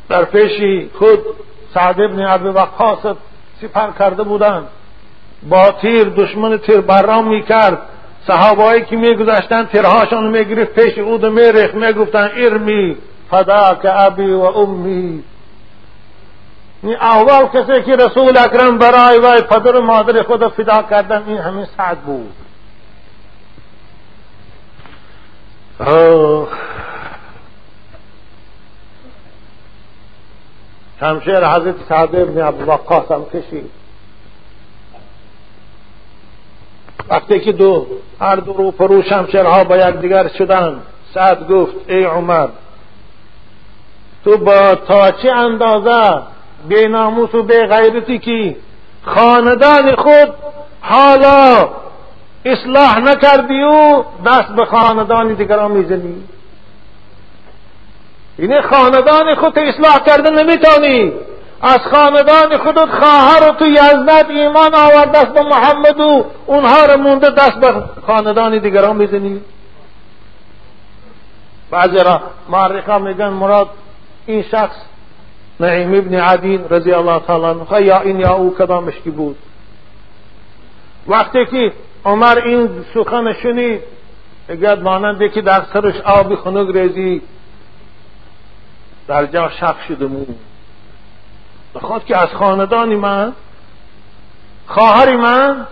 در 0.09 0.25
پیشی 0.25 0.91
خود 0.99 1.19
سعد 1.75 2.01
ابن 2.01 2.23
ابو 2.27 2.49
وقاص 2.49 3.17
سپر 3.61 3.91
کرده 3.99 4.23
بودند. 4.23 4.69
با 5.49 5.73
تیر 5.81 6.05
دشمن 6.05 6.59
تیر 6.59 6.81
برام 6.81 7.29
می‌کرد. 7.29 7.79
صحابایی 8.27 8.85
که 8.85 8.97
میگذشتن 8.97 9.65
تیرهاشان 9.65 10.27
می‌گرفت 10.27 10.81
پیش 10.81 10.99
او 10.99 11.19
میریخت 11.31 11.75
می‌گفتن 11.75 12.31
ارمی 12.37 12.97
فدا 13.31 13.75
که 13.83 14.01
ابی 14.01 14.31
و 14.31 14.41
امی. 14.41 15.25
اول 16.85 17.47
کسی 17.47 17.83
که 17.83 17.97
رسول 17.97 18.39
اکرم 18.39 18.79
برای 18.79 19.19
وای 19.19 19.43
پدر 19.43 19.77
و 19.77 19.83
مادر 19.83 20.23
خود 20.23 20.49
فدا 20.49 20.83
کردن 20.83 21.23
این 21.27 21.39
همین 21.39 21.67
سعد 21.77 21.99
بود. 21.99 22.33
شمشیر 31.01 31.47
حضرت 31.47 31.75
سعد 31.89 32.17
ابن 32.17 32.43
عبدالوقاس 32.43 33.11
هم 33.11 33.25
کشید. 33.25 33.82
وقتی 37.09 37.41
که 37.41 37.53
دو 37.53 37.87
هر 38.21 38.37
دو 38.37 38.53
رو 38.53 38.71
پرو 38.71 39.03
شمشیرها 39.03 39.65
با 39.65 39.77
یک 39.77 39.97
دیگر 39.97 40.29
شدن؟ 40.29 40.81
سعد 41.15 41.49
گفت 41.49 41.75
ای 41.89 42.05
عمر 42.05 42.49
تو 44.25 44.37
با 44.37 44.75
تا 44.75 45.11
چه 45.11 45.33
اندازه؟ 45.33 46.23
بے 46.69 46.89
ناموس 46.89 47.35
و 47.35 47.43
بے 47.43 47.67
غیرتی 47.67 48.19
کی 48.19 48.57
خاندان 49.05 49.97
خود 49.97 50.35
حالا 50.81 51.69
اصلاح 52.45 52.99
نکردی 52.99 53.63
و 53.63 54.03
دست 54.27 54.49
به 54.57 54.65
خاندان 54.65 55.35
دیگران 55.35 55.71
می‌زنی؟ 55.71 56.15
یعنی 58.39 58.61
خاندان 58.61 59.35
خود 59.35 59.59
اصلاح 59.59 59.99
کرده 60.07 60.31
نمی‌تونی. 60.31 61.13
از 61.63 61.79
خاندان 61.79 62.59
خودت 62.59 62.91
خواهر 62.91 63.51
و 63.51 63.53
تو 63.53 63.67
یزدت 63.67 64.27
ایمان 64.31 64.75
آورد 64.75 65.13
دست 65.13 65.35
به 65.35 65.43
محمد 65.43 66.01
و 66.01 66.25
اونها 66.47 66.85
رو 66.85 66.99
مونده 66.99 67.31
دست 67.31 67.61
به 67.61 67.83
خاندان 68.07 68.59
دیگران 68.59 68.97
می‌زنی 68.97 69.41
بعضی 71.71 71.97
را 71.97 72.21
معرقه 72.49 72.99
میگن 72.99 73.29
مراد 73.29 73.69
این 74.27 74.43
شخص 74.43 74.77
نعیم 75.61 75.95
ابن 75.95 76.15
عدین 76.15 76.65
رضی 76.71 76.93
الله 76.93 77.19
تعالی 77.19 77.45
عنه 77.45 77.83
یا 77.83 78.01
این 78.01 78.21
یا 78.21 78.33
او 78.33 78.55
کدامش 78.55 78.95
کی 78.95 79.11
بود. 79.11 79.37
وقتی 81.09 81.47
که 81.47 81.73
عمر 82.05 82.39
این 82.39 82.85
سخن 82.95 83.33
شنید 83.33 83.81
اگر 84.49 84.75
ماننده 84.75 85.29
که 85.29 85.43
در 85.43 85.63
سرش 85.73 86.01
آبی 86.01 86.37
خنک 86.37 86.77
ریزی 86.77 87.23
در 89.09 89.27
جا 89.27 89.49
شق 89.49 89.77
شده 89.89 90.07
بخواد 91.75 92.05
که 92.05 92.17
از 92.17 92.29
خاندانی 92.29 92.95
من 92.95 93.33
خواهر 94.67 95.17
من 95.17 95.67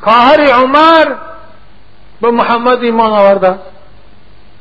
خواهر 0.00 0.40
عمر 0.40 1.14
به 2.20 2.30
محمد 2.30 2.82
ایمان 2.82 3.10
آورده. 3.10 3.58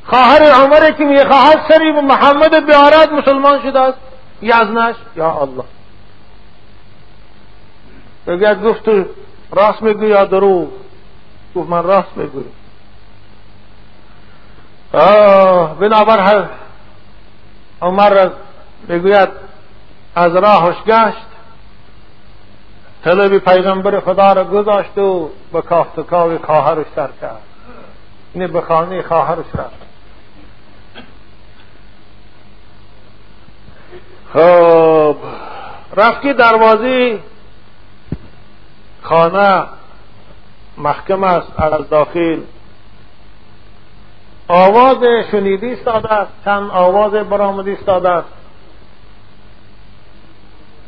خواهر 0.05 0.43
عمر 0.43 0.91
که 0.91 1.03
می‌خواهد 1.03 1.65
سری 1.67 1.91
به 1.91 2.01
محمد 2.01 2.65
بیارد 2.65 3.13
مسلمان 3.13 3.61
شده 3.61 3.79
است. 3.79 3.97
یزنش 4.41 4.95
یا 5.15 5.31
الله. 5.31 5.63
بگه 8.27 8.55
گفت 8.55 8.89
راست 9.51 9.81
میگوی 9.81 10.07
یا 10.07 10.25
درو 10.25 10.67
گفت 11.55 11.69
من 11.69 11.83
راست 11.83 12.17
میگوی 12.17 12.43
بنابر 15.79 16.49
عمر 17.81 18.29
می‌گوید 18.87 19.29
از 20.15 20.35
راهش 20.35 20.75
گشت. 20.87 21.25
طلب 23.03 23.37
پیغمبر 23.37 23.99
خدا 23.99 24.33
را 24.33 24.43
گذاشت 24.43 24.97
و 24.97 25.29
به 25.53 25.61
کافتکاوی 25.61 26.37
خواهرش 26.37 26.85
سر 26.95 27.09
کرد. 27.21 27.41
اینه 28.33 28.47
به 28.47 28.61
خانه 28.61 29.01
خواهرش 29.01 29.45
رفت. 29.55 29.81
خب 34.33 35.15
رفتی 35.95 36.33
دروازه 36.33 37.19
خانه 39.01 39.63
محکم 40.77 41.23
است 41.23 41.59
از 41.59 41.89
داخل. 41.89 42.39
آواز 44.47 44.97
شنیدی 45.31 45.73
استاده 45.73 46.13
است 46.13 46.31
چند 46.45 46.71
آواز 46.71 47.11
برآمدی 47.11 47.71
استاده 47.71 48.09
است؟ 48.09 48.40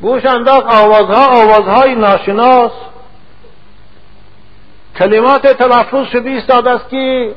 گوش 0.02 0.26
انداخت 0.26 0.66
آوازها 0.66 1.44
آوازهای 1.44 1.96
ناشناس. 1.96 2.72
کلمات 5.00 5.48
تلفظ 5.48 6.08
شده 6.12 6.30
ایستاد 6.30 6.68
است 6.68 6.90
که 6.90 7.36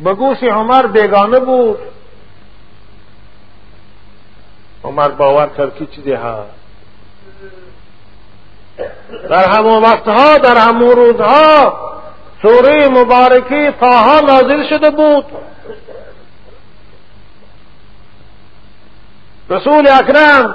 به 0.00 0.14
گوش 0.14 0.42
عمر 0.42 0.86
بیگانه 0.86 1.40
بود. 1.40 1.78
عمر 4.84 5.08
باور 5.08 5.48
کرد 5.56 5.74
که 5.74 5.86
چیزی 5.86 6.12
هست 6.12 6.60
در 9.30 9.48
همون 9.48 9.82
وقتها 9.82 10.38
در 10.38 10.56
همون 10.56 10.90
روزها 10.90 11.74
سوره 12.42 12.88
مبارکی 12.88 13.70
تاها 13.70 14.20
نازل 14.20 14.68
شده 14.68 14.90
بود. 14.90 15.24
رسول 19.50 19.88
اکرم 19.88 20.54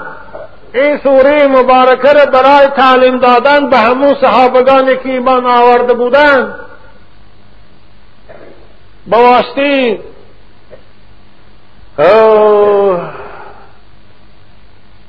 این 0.76 0.98
سوره 0.98 1.48
مبارکه 1.48 2.14
را 2.14 2.26
برای 2.26 2.68
تعلیم 2.68 3.18
دادن 3.18 3.70
به 3.70 3.78
همون 3.78 4.16
صحابگانی 4.22 4.98
که 4.98 5.10
ایمان 5.10 5.46
آورده 5.46 5.94
بودند 5.94 6.56
به 9.08 9.18
واسطه 9.18 10.00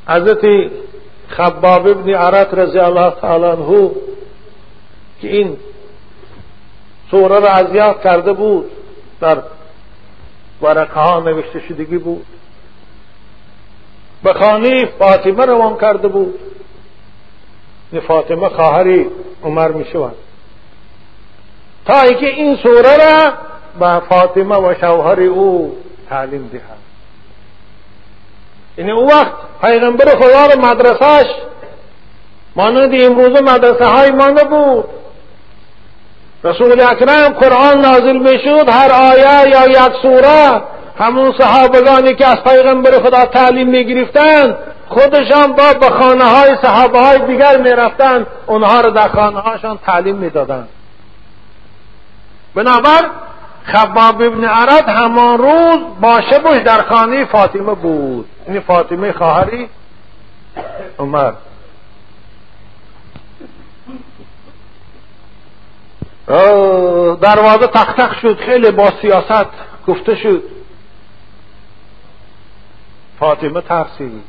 حضرت 0.08 0.70
خباب 1.28 1.86
ابن 1.86 2.14
عرط 2.14 2.54
رضی 2.54 2.78
الله 2.78 3.10
تعالی 3.10 3.44
عنه 3.44 3.90
که 5.20 5.28
این 5.28 5.56
سوره 7.10 7.40
را 7.40 7.48
اذیت 7.48 8.02
کرده 8.02 8.32
بود 8.32 8.70
در 9.20 9.42
ورقه 10.62 11.00
ها 11.00 11.20
نوشته 11.20 11.60
شدگی 11.68 11.98
بود. 11.98 12.26
به 14.22 14.32
خانه 14.32 14.86
فاطمه 14.98 15.44
روان 15.44 15.76
کرده 15.76 16.08
بود. 16.08 16.38
فاطمه 18.08 18.48
خواهری 18.48 19.06
عمر 19.44 19.68
می 19.68 19.84
شود 19.92 20.14
تا 21.86 22.00
اینکه 22.00 22.26
این 22.26 22.56
سوره 22.56 22.96
را 22.96 23.32
به 23.80 24.00
فاطمه 24.08 24.56
و 24.56 24.74
شوهر 24.80 25.20
او 25.20 25.76
تعلیم 26.08 26.50
دهد. 26.52 26.62
یعنی 28.78 28.90
او 28.90 29.08
وقت 29.08 29.32
پیغمبر 29.60 30.04
خدا 30.04 30.46
رو 30.46 30.60
مدرسهش 30.60 31.26
مانند 32.56 33.00
امروز 33.00 33.42
مدرسه 33.42 33.84
های 33.84 34.10
ما 34.10 34.26
نبود. 34.26 34.84
رسول 36.44 36.80
اکرم 36.80 37.32
قرآن 37.32 37.80
نازل 37.80 38.16
می‌شد 38.16 38.68
هر 38.68 38.92
آیه 38.92 39.50
یا 39.50 39.66
یک 39.66 39.92
سوره 40.02 40.62
همون 40.98 41.34
صحابگانی 41.38 42.14
که 42.14 42.26
از 42.26 42.36
پیغمبر 42.44 43.00
خدا 43.00 43.24
تعلیم 43.24 43.68
می‌گرفتند 43.68 44.56
خودشان 44.88 45.52
با 45.52 45.72
به 45.80 45.90
خانه 45.90 46.24
های 46.24 46.56
صحابه 46.62 46.98
های 46.98 47.18
دیگر 47.18 47.56
می‌رفتند 47.56 48.26
اونها 48.46 48.80
رو 48.80 48.90
در 48.90 49.08
خانه 49.08 49.40
هاشان 49.40 49.78
تعلیم 49.78 50.16
می‌دادند 50.16 50.68
بنابر 52.54 53.10
خباب 53.64 54.22
ابن 54.22 54.44
عرد 54.44 54.88
همان 54.88 55.38
روز 55.38 55.78
با 56.00 56.20
شبش 56.20 56.62
در 56.62 56.82
خانه 56.82 57.24
فاطمه 57.24 57.74
بود. 57.74 58.28
این 58.48 58.60
فاطمه 58.60 59.12
خواهری 59.12 59.68
عمر. 60.98 61.32
دروازه 67.20 67.66
تخت 67.66 67.96
تخ 67.96 68.20
شد 68.20 68.38
خیلی 68.38 68.70
با 68.70 68.90
سیاست 69.02 69.46
گفته 69.86 70.16
شد. 70.16 70.42
فاطمه 73.18 73.60
ترسید 73.60 74.22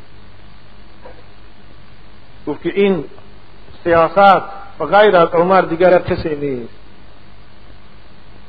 گفت 2.47 2.63
که 2.63 2.69
این 2.75 3.03
سیاست 3.83 4.43
و 4.79 4.85
غیر 4.85 5.15
از 5.15 5.29
عمر 5.29 5.61
دیگر 5.61 5.99
کسی 5.99 6.35
نیست. 6.35 6.73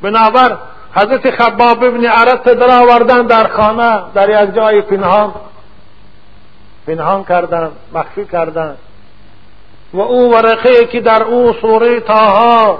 بنابر 0.02 0.56
حضرت 0.92 1.30
خباب 1.30 1.84
ابن 1.84 2.04
عرط 2.04 2.42
در 2.42 2.82
آوردن 2.82 3.22
در 3.22 3.48
خانه 3.48 4.02
در 4.14 4.42
یک 4.42 4.54
جای 4.54 4.82
پنهان 4.82 5.34
پنهان 6.86 7.24
کردن 7.24 7.70
مخفی 7.94 8.24
کردن. 8.24 8.76
و 9.92 10.00
او 10.00 10.32
ورقه 10.32 10.86
که 10.86 11.00
در 11.00 11.22
او 11.22 11.52
سوره 11.52 12.00
تاها 12.00 12.78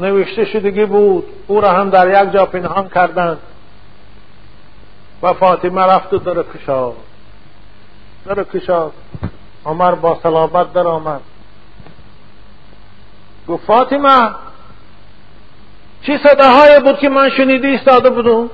نوشته 0.00 0.44
شدگی 0.44 0.84
بود 0.84 1.24
او 1.46 1.60
را 1.60 1.72
هم 1.72 1.90
در 1.90 2.22
یک 2.22 2.32
جا 2.32 2.46
پنهان 2.46 2.88
کردند. 2.88 3.38
و 5.22 5.32
فاطمه 5.32 5.80
رفت 5.80 6.12
و 6.12 6.18
در 6.18 6.42
کشاد 6.42 6.96
در 8.26 8.44
کشاد 8.44 8.92
عمر 9.66 9.94
با 9.94 10.18
سلامت 10.22 10.72
در 10.72 10.86
آمد. 10.86 11.20
گفت 13.48 13.64
فاطمه 13.64 14.30
چی 16.02 16.18
صداهای 16.18 16.80
بود 16.80 16.98
که 16.98 17.08
من 17.08 17.30
شنیدی 17.30 17.66
ایستاده 17.66 18.10
بودم؟ 18.10 18.50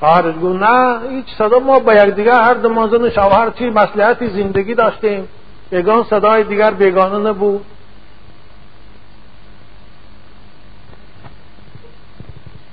خارج 0.00 0.34
گو 0.34 0.52
نه 0.52 1.00
هیچ 1.10 1.26
صدا 1.38 1.58
ما 1.58 1.78
با 1.78 2.04
دیگر 2.04 2.42
هر 2.42 2.54
دو 2.54 2.88
زن 2.88 3.10
شوهر 3.10 3.50
چی 3.50 3.70
مسلحتی 3.70 4.26
زندگی 4.26 4.74
داشتیم. 4.74 5.28
یگان 5.72 6.04
صدای 6.04 6.44
دیگر 6.44 6.70
بیگانه 6.70 7.30
نبود. 7.30 7.64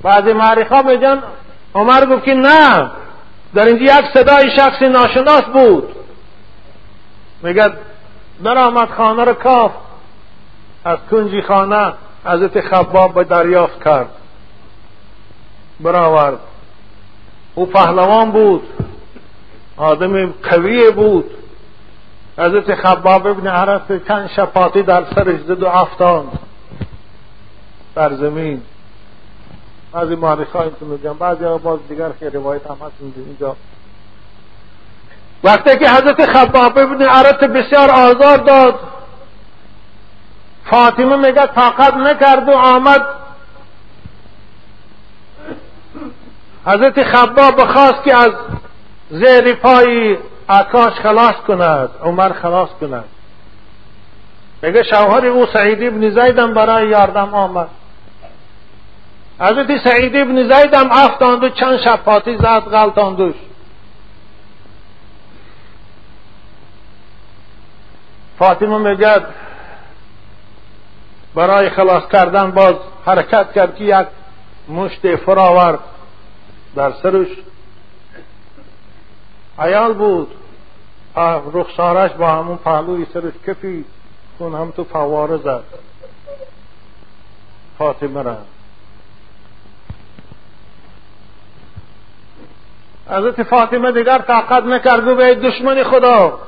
بعضی 0.06 0.34
معریخا 0.34 0.82
میگن 0.82 1.24
عمر 1.76 2.06
گفت 2.06 2.24
که 2.24 2.34
نه 2.34 2.92
در 3.54 3.66
اینجا 3.66 3.84
یک 3.84 4.06
صدای 4.14 4.52
شخصی 4.56 4.88
ناشناس 4.88 5.42
بود. 5.42 5.96
میگه 7.44 7.70
در 8.44 8.58
آمد 8.58 8.90
خانه 8.90 9.24
رو 9.24 9.34
کاف. 9.34 9.72
از 10.86 10.98
کنجی 11.12 11.42
خانه 11.42 11.94
حضرت 12.26 12.62
خباب 12.62 13.14
به 13.14 13.24
دریافت 13.24 13.84
کرد. 13.84 14.10
برآورد. 15.80 16.40
او 17.56 17.66
پهلوان 17.66 18.32
بود. 18.32 18.64
آدم 19.78 20.32
قوی 20.32 20.92
بود. 20.92 21.32
حضرت 22.38 22.76
خباب 22.76 23.28
ابن 23.28 23.48
عرف 23.48 24.08
چند 24.08 24.30
شپاتی 24.36 24.84
در 24.84 25.04
سرش 25.16 25.42
زد 25.42 25.64
و 25.64 25.68
افتان 25.68 26.26
در 27.96 28.14
زمین. 28.14 28.62
بعضی 29.96 30.16
معرخ 30.16 30.52
ها 30.52 30.64
اینطور 30.64 30.88
میگن 30.88 31.14
بعضی 31.14 31.44
ها 31.44 31.58
باز 31.58 31.80
دیگر 31.90 32.10
که 32.20 32.30
روایت 32.30 32.68
هم 32.68 32.76
هست 32.76 32.94
اینجا. 33.16 33.56
وقتی 35.44 35.78
که 35.78 35.90
حضرت 35.90 36.26
خباب 36.26 36.78
ابن 36.78 37.02
عرط 37.02 37.44
بسیار 37.44 37.92
آزار 37.92 38.38
داد 38.38 38.80
فاطمه 40.66 41.16
میگه 41.16 41.48
طاقت 41.48 41.94
نکرد 41.94 42.50
و 42.50 42.52
آمد. 42.52 43.06
حضرت 46.66 47.04
خباب 47.04 47.62
بخواست 47.62 48.04
که 48.04 48.18
از 48.18 48.32
زیر 49.10 49.54
پای 49.54 50.18
آکاش 50.48 50.94
خلاص 50.94 51.36
کند 51.36 51.90
عمر 52.04 52.34
خلاص 52.34 52.70
کند. 52.82 53.06
میگه 54.62 54.84
شوهر 54.84 55.26
او 55.26 55.46
سعید 55.46 55.84
ابن 55.84 56.10
زیدم 56.10 56.54
برای 56.54 56.90
یاردم 56.90 57.34
آمد. 57.34 57.70
حضرت 59.40 59.88
سعید 59.88 60.16
ابن 60.16 60.44
زید 60.44 60.74
هم 60.74 60.92
افتاند 60.92 61.44
و 61.44 61.50
چند 61.50 61.78
شب 61.78 61.96
پاتی 61.96 62.38
زد 62.38 62.60
غلطاندوش 62.60 63.36
فاطمه 68.40 68.78
میگد 68.78 69.26
برای 71.36 71.70
خلاص 71.70 72.04
کردن 72.08 72.52
باز 72.52 72.76
حرکت 73.06 73.54
کرد 73.54 73.76
که 73.76 73.84
یک 73.84 74.08
مشت 74.70 75.16
فراور 75.16 75.80
در 76.76 76.92
سرش. 76.92 77.28
عیال 79.60 79.94
بود. 79.94 80.32
رخسارش 81.54 82.12
با 82.12 82.28
همون 82.28 82.58
پهلوی 82.58 83.06
سرش 83.14 83.34
کفی 83.48 83.86
کن 84.40 84.56
هم 84.56 84.72
تو 84.72 84.84
فواره 84.84 85.38
زد. 85.38 85.64
فاطمه 87.78 88.22
را 88.22 88.38
حضرت 93.10 93.44
فاطمه 93.44 93.92
دیگر 93.92 94.18
طاقت 94.18 94.64
نکرد 94.64 95.18
به 95.18 95.36
دشمن 95.36 95.84
خدا. 95.84 96.40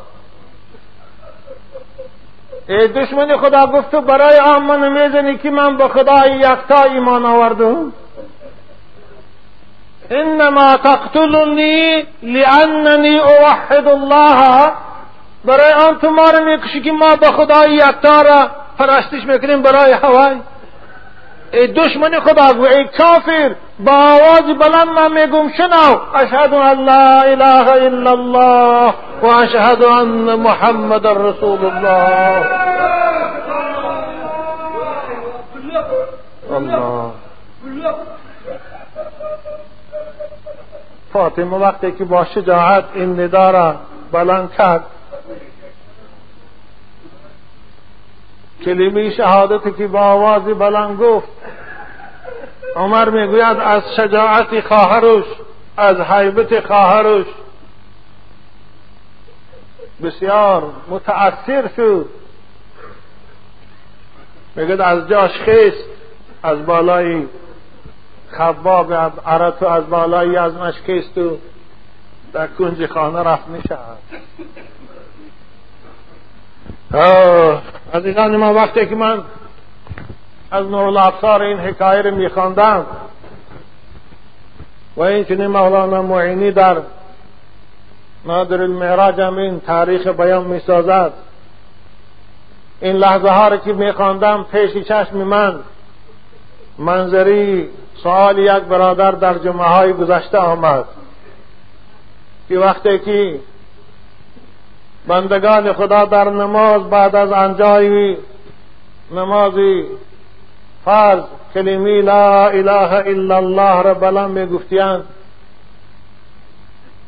ای 2.69 2.87
دشمن 2.87 3.37
خدا 3.37 3.67
گفت 3.67 3.91
تو 3.91 4.01
برای 4.01 4.39
آمن 4.39 4.89
می‌زنی 4.89 5.37
که 5.37 5.49
من 5.49 5.77
به 5.77 5.87
خدای 5.87 6.31
یکتا 6.31 6.83
ایمان 6.83 7.25
آوردم. 7.25 7.93
انما 10.09 10.77
تقتلنی 10.77 12.03
لاننی 12.23 13.17
اوحد 13.19 13.87
الله. 13.87 14.71
برای 15.45 15.73
آن 15.73 15.99
تو 15.99 16.09
ما 16.09 16.29
رو 16.29 16.45
می‌کشی 16.45 16.81
که 16.81 16.91
ما 16.91 17.15
به 17.15 17.27
خدای 17.27 17.73
یکتا 17.73 18.21
را 18.21 18.49
پرستش 18.79 19.25
می‌کنیم 19.25 19.61
برای 19.61 19.91
هوای. 19.91 20.35
ای 21.53 21.67
دشمن 21.67 22.19
خدا 22.19 22.53
گو 22.53 22.63
ای 22.63 22.83
کافر. 22.83 23.55
باواز 23.79 24.49
بلند 24.57 25.11
میں 25.13 25.25
گم 25.25 25.47
شناؤ. 25.57 25.95
اشہد 26.13 26.53
اللہ 26.53 27.21
الہ 27.21 27.69
الا 27.69 28.11
اللہ 28.11 28.91
و 29.23 29.31
اشہد 29.31 29.83
ان 29.83 30.25
محمد 30.39 31.05
الرسول 31.05 31.65
اللہ. 31.65 32.41
اللہ. 36.49 37.11
فاطمه 41.11 41.57
وقتی 41.57 41.91
که 41.91 42.03
با 42.03 42.23
شجاعت 42.23 42.83
این 42.93 43.19
ندا 43.19 43.51
را 43.51 43.73
بلند 44.11 44.47
کرد. 44.57 44.83
کلمه 48.65 49.09
شهادتی 49.09 49.71
که 49.71 49.87
با 49.87 49.99
آواز 49.99 50.41
بلند 50.41 50.99
گفت. 50.99 51.27
عمر 52.75 53.09
می‌گوید 53.09 53.57
از 53.59 53.83
شجاعت 53.95 54.67
خواهرش 54.67 55.25
از 55.77 55.99
حیبت 55.99 56.67
خواهرش. 56.67 57.25
بسیار 60.03 60.63
متأثر 60.89 61.69
شد. 61.75 62.09
میگد 64.55 64.81
از 64.81 65.09
جاش 65.09 65.31
خیست 65.31 65.83
از 66.43 66.65
بالای 66.65 67.27
خباب 68.31 68.93
عرتو 69.25 69.65
از 69.65 69.89
بالای 69.89 70.37
ازمش 70.37 70.75
خیست 70.85 71.17
و 71.17 71.37
در 72.33 72.47
کنج 72.47 72.85
خانه 72.85 73.19
رفت 73.19 73.47
می‌شد 73.47 73.97
عزیزان 77.93 78.37
ما 78.37 78.53
وقتی 78.53 78.85
که 78.85 78.95
من 78.95 79.23
از 80.51 80.65
نور 80.65 81.41
این 81.41 81.59
حکایه 81.59 82.01
رو 82.01 82.15
میخواندم. 82.15 82.85
و 84.97 85.01
این 85.01 85.47
مولانا 85.47 86.01
معینی 86.01 86.51
در 86.51 86.77
نادر 88.25 88.61
المعراج 88.61 89.21
هم 89.21 89.37
این 89.37 89.59
تاریخ 89.59 90.07
بیان 90.07 90.43
می‌سازد. 90.43 91.13
این 92.81 92.95
لحظه 92.95 93.29
ها 93.29 93.47
رو 93.47 93.57
که 93.57 93.73
میخواندم 93.73 94.45
پیش 94.51 94.77
چشم 94.77 95.17
من 95.17 95.59
منظری 96.77 97.69
سوال 98.03 98.37
یک 98.37 98.63
برادر 98.63 99.11
در 99.11 99.37
جمعه 99.37 99.67
های 99.67 99.93
گذشته 99.93 100.37
آمد. 100.37 100.85
که 102.49 102.59
وقتی 102.59 102.99
که 102.99 103.39
بندگان 105.07 105.73
خدا 105.73 106.05
در 106.05 106.29
نماز 106.29 106.89
بعد 106.89 107.15
از 107.15 107.31
انجای 107.31 108.17
نمازی 109.11 109.85
فرض 110.87 111.23
کلمی 111.53 112.01
لا 112.01 112.47
اله 112.49 112.91
الا 112.93 113.37
الله 113.37 113.81
را 113.81 113.93
بلند 113.93 114.37
می 114.37 114.45
گفتیان. 114.45 115.03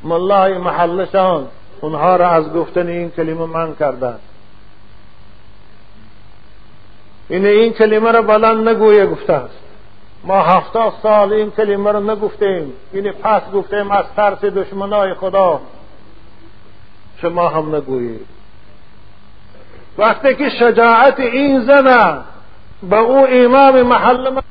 ملای 0.04 0.58
محلشان 0.58 1.48
اونها 1.82 2.16
را 2.16 2.30
از 2.30 2.54
گفتن 2.54 2.88
این 2.88 3.12
کلمه 3.12 3.46
من 3.46 3.76
کردند 3.76 4.20
این 7.30 7.46
این 7.46 7.74
کلمه 7.74 8.12
را 8.12 8.22
بلند 8.22 8.70
نگویه 8.70 9.06
گفته 9.06 9.34
است. 9.34 9.60
ما 10.24 10.42
هفتاد 10.42 10.94
سال 11.04 11.34
این 11.34 11.52
کلمه 11.52 11.92
را 11.92 12.00
نگفتیم. 12.00 12.74
این 12.94 13.12
پس 13.12 13.42
گفتیم 13.54 13.92
از 13.92 14.06
ترس 14.16 14.46
دشمنای 14.46 15.14
خدا. 15.14 15.62
شما 17.22 17.50
هم 17.50 17.76
نگویید. 17.76 18.26
وقتی 19.98 20.36
که 20.36 20.50
شجاعت 20.50 21.20
این 21.20 21.60
زنه 21.60 22.18
به 22.84 22.98
او 22.98 23.28
امام 23.30 23.82
محل 23.82 24.30
ما 24.30 24.42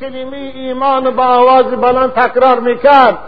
کلمه 0.00 0.36
ایمان 0.36 1.16
با 1.16 1.24
آواز 1.24 1.64
بلند 1.64 2.12
تکرار 2.12 2.60
می‌کرد. 2.60 3.18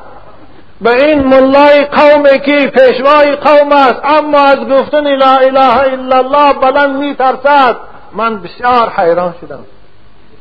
به 0.81 0.91
این 1.05 1.23
ملای 1.23 1.85
قومی 1.85 2.39
که 2.39 2.67
پیشوای 2.67 3.37
قوم 3.37 3.73
است 3.73 4.01
اما 4.05 4.41
از 4.41 4.59
گفتن 4.59 5.17
لا 5.17 5.37
اله 5.37 5.77
الا 5.79 6.19
الله 6.19 6.53
بلند 6.53 6.97
میترسد. 6.97 7.77
من 8.13 8.43
بسیار 8.43 8.93
حیران 8.97 9.35
شدم. 9.41 9.65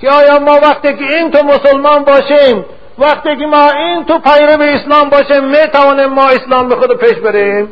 که 0.02 0.10
آیا 0.10 0.40
ما 0.40 0.60
وقتی 0.64 0.98
که 0.98 1.04
این 1.04 1.32
تو 1.32 1.44
مسلمان 1.44 2.04
باشیم 2.04 2.66
وقتی 3.02 3.36
که 3.36 3.46
ما 3.46 3.70
این 3.70 4.06
تو 4.06 4.20
پیرو 4.20 4.62
اسلام 4.62 5.10
باشیم 5.10 5.44
می 5.44 5.68
توانیم 5.74 6.10
ما 6.10 6.28
اسلام 6.28 6.70
به 6.70 6.76
خود 6.76 6.98
پیش 6.98 7.14
بریم؟ 7.14 7.70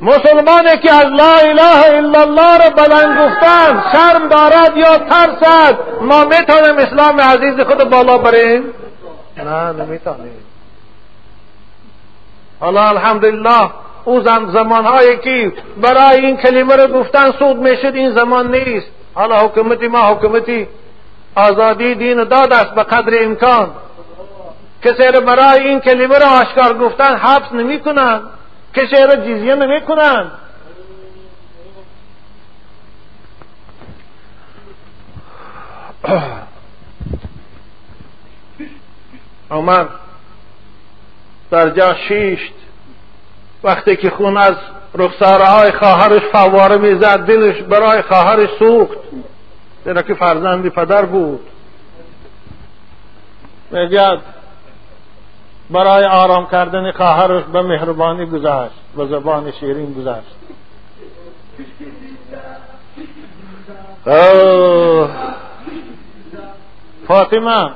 مسلمانی 0.00 0.78
که 0.82 0.92
از 0.92 1.04
لا 1.04 1.34
اله 1.34 1.96
الا 1.98 2.20
الله 2.20 2.58
را 2.58 2.70
بلند 2.70 3.18
گفتن 3.20 3.82
شرم 3.92 4.28
دارد 4.28 4.76
یا 4.76 4.98
ترسد 4.98 5.78
ما 6.00 6.24
می 6.24 6.36
توانیم 6.46 6.78
اسلام 6.78 7.20
عزیز 7.20 7.60
خود 7.60 7.90
بالا 7.90 8.18
بریم؟ 8.18 8.64
نه 9.36 9.72
نمی 9.72 9.98
توانیم 9.98 10.44
حالا 12.60 12.88
الحمدلله 12.88 13.70
او 14.04 14.20
زمانهایی 14.52 15.16
که 15.16 15.52
برای 15.82 16.26
این 16.26 16.36
کلمه 16.36 16.76
را 16.76 16.86
گفتن 16.86 17.32
سود 17.38 17.56
می‌شد 17.56 17.94
این 17.94 18.14
زمان 18.14 18.54
نیست. 18.54 18.86
حالا 19.14 19.38
حکومتی 19.38 19.88
ما 19.88 19.98
حکومتی 19.98 20.68
آزادی 21.34 21.94
دین 21.94 22.24
داد 22.24 22.52
است 22.52 22.74
به 22.74 22.82
قدر 22.82 23.24
امکان. 23.24 23.70
کسی 24.82 25.12
را 25.14 25.20
برای 25.20 25.68
این 25.68 25.80
کلمه 25.80 26.18
را 26.18 26.26
آشکار 26.26 26.78
گفتن 26.78 27.16
حبس 27.16 27.52
نمی 27.52 27.80
کنند 27.80 28.22
کسی 28.74 28.96
را 28.96 29.16
جزیه 29.16 29.54
نمی 29.54 29.80
کنند 29.80 30.32
عمر 39.50 39.86
در 41.50 41.70
جا 41.70 41.94
شیشت. 42.08 42.52
وقتی 43.64 43.96
که 43.96 44.10
خون 44.10 44.36
از 44.36 44.54
رخساره 44.94 45.44
های 45.44 45.72
خواهرش 45.72 46.22
فواره 46.32 46.76
می‌زد 46.76 47.18
دلش 47.18 47.62
برای 47.62 48.02
خواهرش 48.02 48.48
سوخت. 48.58 48.98
زیرا 49.84 50.02
که 50.02 50.14
فرزند 50.14 50.68
پدر 50.68 51.04
بود. 51.04 51.40
میگد 53.70 54.20
برای 55.70 56.04
آرام 56.04 56.46
کردن 56.46 56.92
خواهرش 56.92 57.44
به 57.52 57.62
مهربانی 57.62 58.26
گذشت 58.26 58.74
به 58.96 59.06
زبان 59.06 59.52
شیرین 59.60 59.94
گذشت 59.94 60.38
فاطمه 67.08 67.70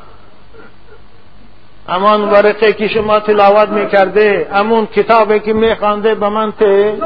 امان 1.88 2.30
ورقه 2.30 2.72
که 2.72 2.88
شما 2.88 3.20
تلاوت 3.20 3.68
می‌کرده 3.68 4.48
امون 4.52 4.86
کتابی 4.86 5.40
که 5.40 5.52
میخوانده 5.52 6.14
به 6.14 6.28
من 6.28 6.52
ته. 6.52 6.98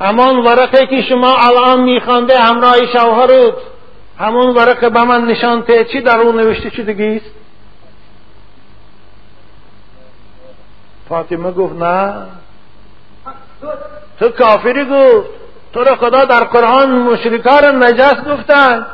امان 0.00 0.36
ورقه 0.38 0.86
که 0.86 1.02
شما 1.02 1.36
الان 1.36 1.80
میخوانده 1.80 2.38
همراه 2.38 2.86
شوهرت 2.92 3.54
همون 4.18 4.56
ورقه 4.56 4.88
به 4.88 5.04
من 5.04 5.24
نشان 5.24 5.62
ته. 5.62 5.84
چی 5.84 6.00
در 6.00 6.20
اون 6.20 6.40
نوشته 6.40 6.70
شدگیست 6.70 7.30
فاطمه 11.08 11.50
گفت 11.50 11.82
نه. 11.82 12.12
تو 14.20 14.28
کافری 14.28 14.84
گفت. 14.84 15.28
تو 15.72 15.84
را 15.84 15.96
خدا 15.96 16.24
در 16.24 16.44
قرآن 16.44 16.90
مشرکان 16.90 17.84
نجس 17.84 18.16
گفتن 18.30 18.86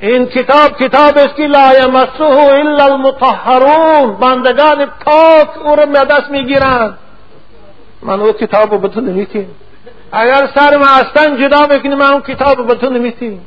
این 0.00 0.26
کتاب 0.26 0.78
کتاب 0.78 1.18
است 1.18 1.36
که 1.36 1.46
لا 1.46 1.74
یمسه 1.78 2.24
الا 2.24 2.84
المطهرون. 2.84 4.16
بندگان 4.16 4.86
پاک 4.86 5.66
او 5.66 5.76
را 5.76 5.86
به 5.86 6.04
دست 6.04 6.30
می‌گیرند. 6.30 6.98
من 8.02 8.20
او 8.20 8.32
کتاب 8.32 8.70
رو 8.70 8.78
به 8.78 8.88
تو 8.88 9.00
نمیتیم 9.00 9.48
اگر 10.12 10.48
سر 10.54 10.76
ما 10.76 10.86
هستن 10.86 11.36
جدا 11.36 11.66
بکنی 11.66 11.94
من 11.94 12.12
اون 12.12 12.22
کتاب 12.22 12.58
رو 12.58 12.64
به 12.64 12.74
تو 12.74 12.90
نمیتیم 12.90 13.46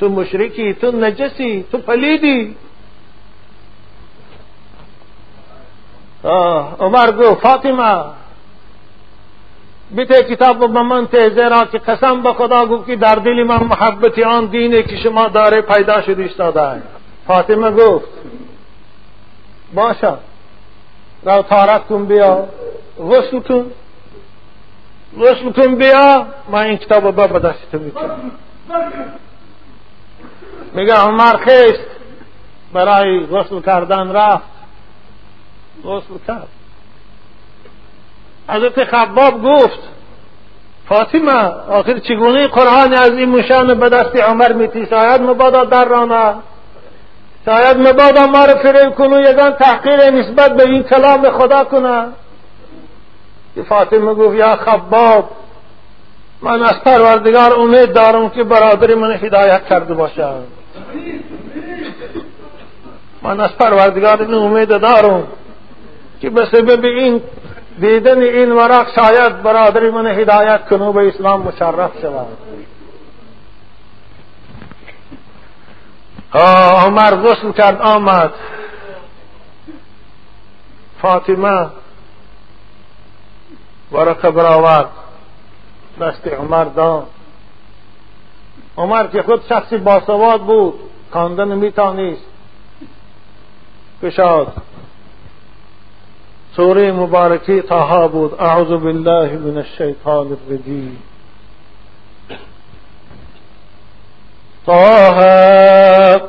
تو 0.00 0.08
مشرکی 0.08 0.74
تو 0.74 0.92
نجسی 0.92 1.64
تو 1.72 1.78
پلیدی. 1.78 2.56
عمر 6.80 7.10
گو 7.10 7.34
فاطمه 7.34 8.04
بیته 9.90 10.22
کتاب 10.22 10.58
به 10.58 10.82
من 10.82 11.08
زیرا 11.12 11.64
که 11.64 11.78
قسم 11.78 12.22
به 12.22 12.32
خدا 12.32 12.66
گفت 12.66 12.86
که 12.86 12.96
در 12.96 13.14
دل 13.14 13.42
من 13.42 13.62
محبت 13.62 14.18
آن 14.18 14.46
دینه 14.46 14.82
که 14.82 14.96
شما 14.96 15.28
داره 15.28 15.62
پیدا 15.62 16.02
شد 16.02 16.18
ایستاده 16.18 16.82
فاطمه 17.26 17.70
گفت 17.70 18.08
باشه 19.74 20.12
رو 21.22 21.42
تارت 21.42 21.92
بیا 21.92 22.48
غسل 22.98 23.40
کن 23.40 23.70
غسل 25.20 25.52
کن 25.52 25.74
بیا 25.74 26.26
من 26.50 26.62
این 26.62 26.76
کتاب 26.76 27.10
با 27.10 27.26
به 27.26 27.38
دست 27.38 27.70
تو 27.72 27.78
می‌کنم 27.78 28.30
میگه 30.74 30.94
عمر 30.94 31.36
خیست 31.36 31.86
برای 32.72 33.26
غسل 33.26 33.60
کردن 33.60 34.12
رفت. 34.12 34.55
غسل 35.84 36.14
کرد 36.26 36.48
حضرت 38.48 38.84
خباب 38.84 39.42
گفت 39.42 39.78
فاطمه 40.88 41.32
آخر 41.68 41.98
چگونه 41.98 42.46
قرآن 42.46 42.92
از 42.92 43.10
این 43.10 43.28
مشان 43.28 43.74
به 43.74 43.88
دست 43.88 44.16
عمر 44.16 44.52
میتی؟ 44.52 44.86
شاید 44.86 45.22
مبادا 45.22 45.64
در 45.64 45.84
رانه 45.84 46.34
شاید 47.44 47.76
مبادا 47.76 48.26
ما 48.26 48.44
رو 48.44 48.54
فریب 48.54 48.94
کنو 48.94 49.20
یگان 49.20 49.52
تحقیر 49.52 50.10
نسبت 50.10 50.56
به 50.56 50.62
این 50.62 50.82
کلام 50.82 51.30
خدا 51.30 51.64
کنه. 51.64 52.06
فاطمه 53.68 54.14
گفت 54.14 54.36
یا 54.36 54.56
خباب 54.56 55.30
من 56.42 56.62
از 56.62 56.80
پروردگار 56.84 57.54
امید 57.54 57.92
دارم 57.92 58.30
که 58.30 58.44
برادر 58.44 58.94
من 58.94 59.12
هدایت 59.12 59.66
کرده 59.66 59.94
باشد 59.94 60.44
من 63.22 63.40
از 63.40 63.50
پروردگار 63.50 64.34
امید 64.34 64.68
دارم. 64.68 65.26
که 66.20 66.30
به 66.30 66.46
سبب 66.52 66.84
این 66.84 67.22
دیدن 67.80 68.22
این 68.22 68.52
ورق 68.52 68.94
شاید 68.94 69.42
برادر 69.42 69.90
من 69.90 70.06
هدایت 70.06 70.68
کنو 70.68 70.92
به 70.92 71.08
اسلام 71.08 71.42
مشرف 71.42 72.00
شود. 72.00 72.26
عمر 76.34 77.10
غسل 77.10 77.52
کرد 77.52 77.80
آمد. 77.80 78.32
فاطمه 81.02 81.66
ورقه 83.92 84.30
برآورد 84.30 84.88
دست 86.00 86.26
عمر 86.26 86.64
داد. 86.64 87.06
عمر 88.76 89.06
که 89.06 89.22
خود 89.22 89.42
شخصی 89.48 89.76
باسواد 89.76 90.40
بود 90.40 90.74
خواندن 91.10 91.48
میتانیست 91.48 92.26
کشاد. 94.02 94.52
سورة 96.56 96.92
مبارکی 96.92 97.60
تاها 97.60 98.06
بود. 98.06 98.40
أعوذ 98.40 98.76
بالله 98.76 99.32
من 99.32 99.58
الشیطان 99.58 100.36
الرجیم 100.36 100.98
طه 104.66 106.20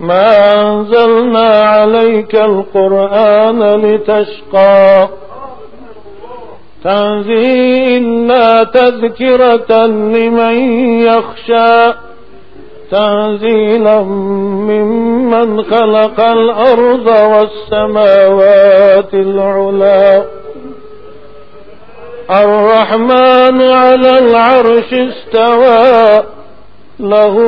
ما 0.00 0.26
أنزلنا 0.62 1.48
عليك 1.60 2.34
القرآن 2.34 3.74
لتشقى. 3.74 5.08
تنزيلا 6.84 8.64
تذكرة 8.64 9.86
لمن 9.86 10.56
يخشى. 11.00 11.92
تنزيلا 12.90 14.02
ممن 14.02 15.62
خلق 15.62 16.20
الأرض 16.20 17.06
والسماوات 17.06 19.14
العلا. 19.14 20.24
الرحمن 22.30 23.62
على 23.62 24.18
العرش 24.18 24.92
استوى 24.92 26.22
له 27.00 27.38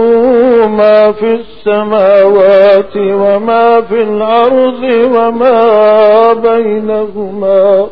ما 0.66 1.12
في 1.12 1.34
السماوات 1.34 2.97
وما 2.97 3.80
في 3.80 4.03
الأرض 4.03 4.82
وما 5.16 6.32
بينهما 6.32 7.87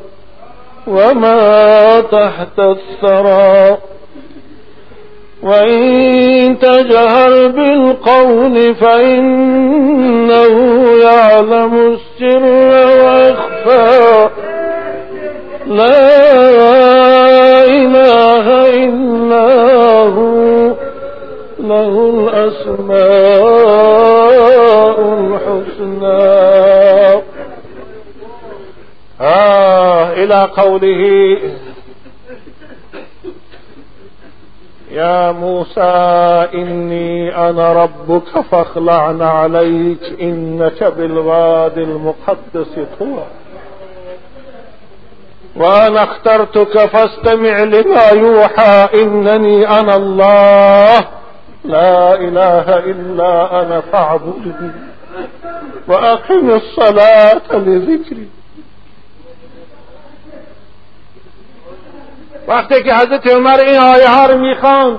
وما 0.87 2.01
تحت 2.01 2.59
الثرى. 2.59 3.79
وإن 5.45 6.59
تجهر 6.59 7.49
بالقول 7.49 8.75
فإنه 8.75 10.55
يعلم 11.03 11.75
السر 11.95 12.45
ويخفى. 13.05 14.29
لا 15.67 16.05
إله 17.65 18.47
إلا 18.85 19.49
هو 20.03 20.75
له 21.61 21.95
الأسماء 22.15 23.37
الحسنى. 25.19 26.45
آه 29.21 30.13
إلى 30.13 30.49
قوله 30.57 31.39
يا 35.05 35.33
موسى 35.33 35.95
إني 36.55 37.37
أنا 37.49 37.73
ربك 37.73 38.41
فاخلعن 38.51 39.23
عليك 39.23 40.03
إنك 40.21 40.85
بالوادي 40.85 41.83
المقدس 41.83 42.73
طوى. 42.99 43.25
وأنا 45.57 46.05
اخترتك 46.05 46.79
فاستمع 46.79 47.63
لما 47.63 48.09
يوحى 48.09 48.89
إنني 49.03 49.81
أنا 49.81 49.97
الله. 49.97 50.99
لا 51.65 52.15
إله 52.15 52.79
إلا 52.79 53.63
أنا 53.63 53.81
فاعبدني 53.81 54.73
وأقم 55.89 56.51
الصلاة 56.51 57.53
لذكري. 57.53 58.29
وقتی 62.49 62.83
که 62.83 62.95
حضرت 62.95 63.27
عمر 63.27 63.61
این 63.61 63.79
آیه 63.79 64.09
ها 64.09 64.27
رو 64.27 64.39
می‌خواند 64.39 64.99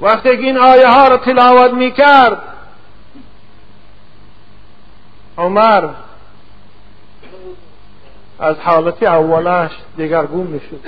وقتی 0.00 0.36
که 0.36 0.42
این 0.42 0.58
آیه 0.58 0.88
ها 0.88 1.08
رو 1.08 1.16
تلاوت 1.16 1.72
می‌کرد 1.72 2.42
عمر 5.38 5.88
از 8.38 8.56
حالت 8.56 9.02
اولش 9.02 9.70
دیگرگون 9.96 10.46
می‌شد. 10.46 10.80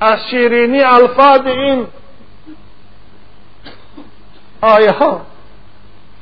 از 0.00 0.18
شیرینی 0.30 0.82
الفاظ 0.82 1.46
این 1.46 1.86
آیه 4.60 4.90
ها 4.90 5.20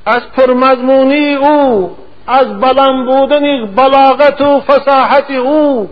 از 0.07 0.23
پرمضمونی 0.37 1.35
او 1.35 1.97
از 2.27 2.61
بلند 2.61 3.07
بودن 3.07 3.67
بلاغت 3.67 4.41
و 4.41 4.61
فساحت 4.61 5.31
او 5.31 5.91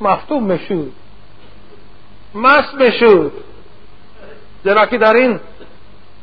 مفتوب 0.00 0.42
می‌شود 0.42 0.92
مست 2.34 2.74
می‌شود 2.74 3.32
زیرا 4.64 4.86
که 4.86 4.98
در 4.98 5.14
این 5.14 5.40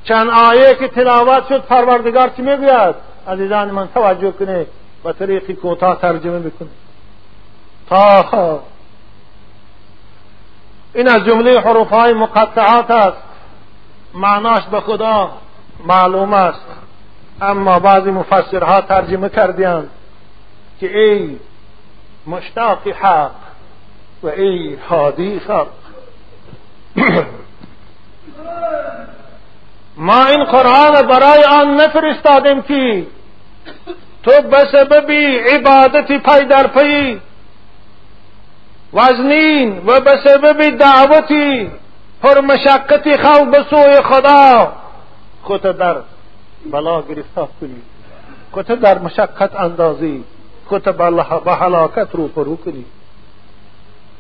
چند 0.03 0.29
آیه 0.29 0.75
که 0.75 0.87
تلاوت 0.87 1.47
شد 1.47 1.61
پروردگار 1.61 2.29
چی 2.29 2.41
می‌گوید؟ 2.41 2.95
عزیزان 3.27 3.71
من 3.71 3.87
توجه 3.93 4.31
کنه 4.31 4.65
و 5.05 5.13
طریقی 5.13 5.53
کوتاه 5.53 6.01
ترجمه 6.01 6.39
بکنه. 6.39 6.69
تا 7.89 8.61
این 10.93 11.07
از 11.07 11.25
جمله 11.25 11.59
حروف 11.59 11.89
های 11.89 12.13
مقطعات 12.13 12.91
است. 12.91 13.17
معناش 14.13 14.63
به 14.63 14.81
خدا 14.81 15.31
معلوم 15.85 16.33
است. 16.33 16.65
اما 17.41 17.79
بعضی 17.79 18.11
مفسرها 18.11 18.81
ترجمه 18.81 19.29
کردند 19.29 19.89
که 20.79 20.97
ای 20.97 21.37
مشتاق 22.27 22.87
حق 22.87 23.31
و 24.23 24.27
ای 24.27 24.77
حادی 24.89 25.39
خلق 25.39 25.67
ما 29.97 30.25
این 30.25 30.43
قرآن 30.43 31.07
برای 31.07 31.43
آن 31.43 31.81
نفرستادیم 31.81 32.61
که 32.61 33.05
تو 34.23 34.31
به 34.41 34.67
سبب 34.71 35.11
عبادتی 35.55 36.17
پی 36.17 36.45
در 36.45 36.67
پی 36.67 37.21
وزنین 38.93 39.77
و 39.85 39.99
به 39.99 40.19
سبب 40.23 40.77
دعوتی 40.77 41.71
پر 42.23 42.41
مشقتی 42.41 43.17
خلق 43.17 43.51
به 43.51 43.65
سوی 43.69 44.01
خدا 44.01 44.73
خود 45.43 45.61
در 45.61 45.95
بلا 46.71 47.01
گرفتار 47.01 47.49
کنی. 47.61 47.81
خود 48.51 48.65
در 48.65 48.99
مشقت 48.99 49.55
اندازی 49.55 50.23
خود 50.67 50.83
به 51.45 51.51
حلاکت 51.51 52.07
رو 52.11 52.27
فرو 52.27 52.55
کنی. 52.55 52.85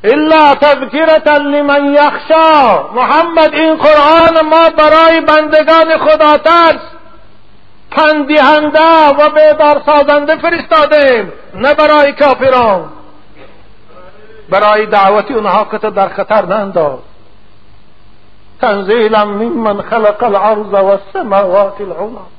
الا 0.03 0.55
تذکرتا 0.55 1.37
لمن 1.37 1.93
یخشا. 1.93 2.83
محمد 2.93 3.53
این 3.53 3.75
قرآن 3.75 4.45
ما 4.45 4.69
برای 4.69 5.21
بندگان 5.21 5.97
خدا 5.97 6.37
ترس. 6.37 6.81
پندهنده 7.91 9.07
و 9.19 9.29
بیدار 9.29 9.81
سازنده 9.85 10.35
فرستادیم 10.35 11.31
نه 11.55 11.73
برای 11.73 12.11
کافران. 12.11 12.89
برای 14.49 14.85
دعوتی 14.85 15.33
اونها 15.33 15.67
که 15.71 15.77
در 15.77 16.09
خطر 16.09 16.45
ننداز. 16.45 16.99
تنزیلا 18.61 19.25
ممن 19.25 19.81
خلق 19.81 20.23
الارض 20.23 20.73
والسماوات 20.73 21.81
العلا. 21.81 22.34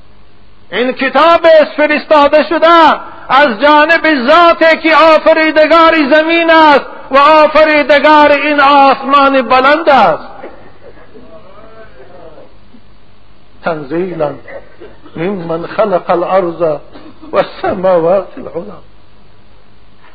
این 0.71 0.91
کتاب 0.91 1.45
است 1.61 1.71
فرستاده 1.77 2.43
شده 2.49 2.67
از 3.29 3.47
جانب 3.61 4.29
ذاتی 4.29 4.77
که 4.77 4.95
آفریدگار 4.95 5.93
زمین 6.13 6.51
است 6.51 6.85
و 7.11 7.17
آفریدگار 7.17 8.31
این 8.31 8.61
آسمان 8.61 9.41
بلند 9.41 9.89
است. 9.89 10.23
تنزیلا 13.63 14.31
ممن 15.15 15.67
خلق 15.67 16.09
الارض 16.09 16.79
والسماوات 17.31 18.27
العلا. 18.37 18.77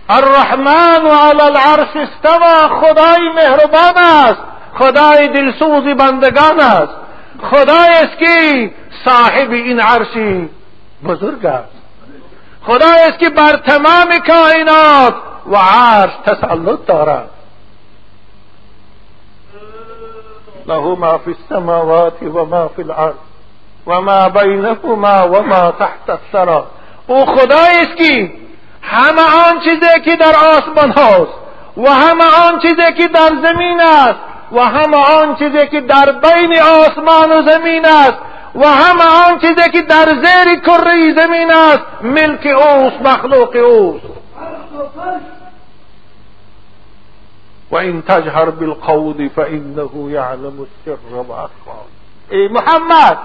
الرحمن 0.09 1.07
على 1.07 1.43
العرش 1.43 1.97
استوى 1.97 2.81
خدای 2.81 3.29
مهربان 3.35 3.97
است. 3.97 4.41
خدای 4.79 5.29
دلسوز 5.29 5.85
بندگان 5.97 6.61
است. 6.61 6.93
خدای 7.43 7.91
است 7.91 8.19
که 8.19 8.71
صاحب 9.05 9.51
این 9.51 9.81
عرشی 9.81 10.51
بزرگ 11.05 11.47
است. 11.47 11.83
خدای 12.63 13.01
است 13.09 13.19
که 13.19 13.31
بر 13.31 13.57
تمام 13.57 14.19
کائنات 14.29 15.15
و 15.47 15.57
عرش 15.57 16.13
تسلط 16.27 16.87
دارد. 16.87 17.31
له 20.67 20.99
ما 20.99 21.19
فی 21.19 21.31
السماوات 21.31 22.23
و 22.23 22.45
ما 22.45 22.69
فی 22.69 22.83
الارض 22.83 23.15
و 23.87 24.01
ما 24.01 24.29
بینهما 24.29 25.29
و 25.29 25.43
ما 25.43 25.71
تحت 25.71 26.09
الثرى 26.09 26.63
او 27.07 27.27
خدای 27.27 27.81
است 27.81 27.97
که 27.97 28.33
همه 28.83 29.23
آن 29.49 29.61
چیزی 29.61 30.01
که 30.05 30.17
در 30.17 30.35
آسمان 30.37 30.91
هاست 30.91 31.33
و 31.77 31.91
همه 31.91 32.25
آن 32.49 32.59
چیزی 32.61 32.93
که 32.97 33.09
در 33.09 33.31
زمین 33.43 33.81
است 33.81 34.19
و 34.53 34.61
همه 34.61 34.97
آن 34.97 35.37
چیزی 35.37 35.67
که 35.67 35.81
در 35.81 36.13
بین 36.13 36.59
آسمان 36.61 37.33
و 37.33 37.51
زمین 37.51 37.85
است 37.85 38.19
و 38.55 38.67
همه 38.67 39.29
آن 39.29 39.39
چیزی 39.39 39.71
که 39.71 39.83
در 39.83 40.07
زیر 40.07 40.61
کره 40.61 41.15
زمین 41.17 41.53
است 41.53 41.83
ملک 42.03 42.47
اوست 42.47 43.03
مخلوق 43.03 43.57
اوست. 43.57 44.05
و 47.71 47.77
این 47.77 48.03
تجهر 48.03 48.51
بالقول 48.51 49.29
فانه 49.29 50.13
یعلم 50.13 50.67
السر 50.87 50.99
و 51.15 51.49
ای 52.31 52.49
محمد 52.49 53.19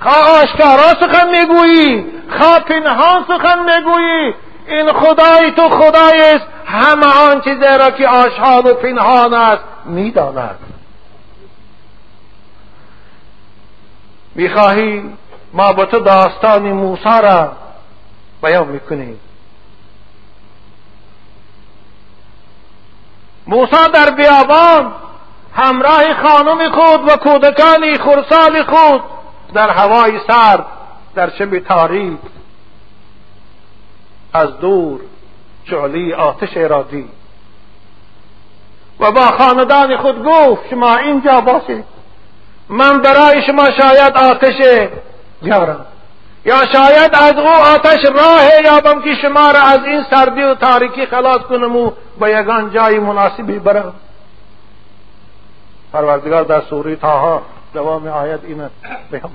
خواه 0.00 0.42
آشکارا 0.42 0.94
سخن 1.00 1.28
می‌گویی 1.30 2.06
خواه 2.38 2.60
پنهان 2.60 3.24
سخن 3.28 3.58
می‌گویی 3.58 4.34
این 4.66 4.92
خدای 4.92 5.50
تو 5.50 5.68
خدای 5.68 6.20
است 6.34 6.46
همه 6.66 7.30
آن 7.30 7.40
چیزی 7.40 7.78
را 7.78 7.90
که 7.90 8.08
آشان 8.08 8.66
و 8.66 8.74
پنهان 8.74 9.34
است 9.34 9.62
می‌داند. 9.84 10.58
می‌خواهی 14.36 15.02
ما 15.52 15.72
با 15.72 15.84
تو 15.84 16.00
داستان 16.00 16.72
موسی 16.72 17.20
را 17.22 17.52
بیان 18.42 18.68
می‌کنیم. 18.68 19.20
موسی 23.46 23.90
در 23.94 24.10
بیابان 24.10 24.92
همراه 25.54 26.14
خانم 26.22 26.70
خود 26.70 27.08
و 27.08 27.16
کودکانی 27.16 27.98
خرسال 27.98 28.62
خود 28.62 29.02
در 29.54 29.70
هوای 29.70 30.20
سرد 30.26 30.66
در 31.14 31.30
شب 31.30 31.58
تاریک 31.58 32.18
از 34.32 34.58
دور 34.60 35.00
شعلی 35.64 36.12
آتش 36.12 36.56
را 36.56 36.82
دید. 36.82 37.10
و 39.00 39.12
با 39.12 39.20
خاندان 39.20 39.96
خود 39.96 40.24
گفت 40.24 40.70
شما 40.70 40.96
اینجا 40.96 41.40
باشید 41.40 41.95
من 42.68 43.02
برای 43.02 43.42
شما 43.42 43.70
شاید 43.70 44.16
آتش 44.16 44.54
بیارم. 45.42 45.86
یا 46.44 46.66
شاید 46.72 47.14
از 47.14 47.34
او 47.38 47.48
آتش 47.48 48.04
راه 48.04 48.64
یابم 48.64 49.02
که 49.02 49.14
شما 49.14 49.50
را 49.50 49.60
از 49.60 49.84
این 49.84 50.04
سردی 50.10 50.42
و 50.42 50.54
تاریکی 50.54 51.06
خلاص 51.06 51.42
کنم 51.42 51.76
و 51.76 51.90
به 52.20 52.30
یگان 52.30 52.70
جای 52.70 52.98
مناسبی 52.98 53.58
برم. 53.58 53.94
پروردگار 55.92 56.42
در 56.42 56.60
سوره 56.60 56.96
تاها 56.96 57.42
دوام 57.74 58.06
آیت 58.06 58.40
این 58.44 58.68
بیان 59.10 59.30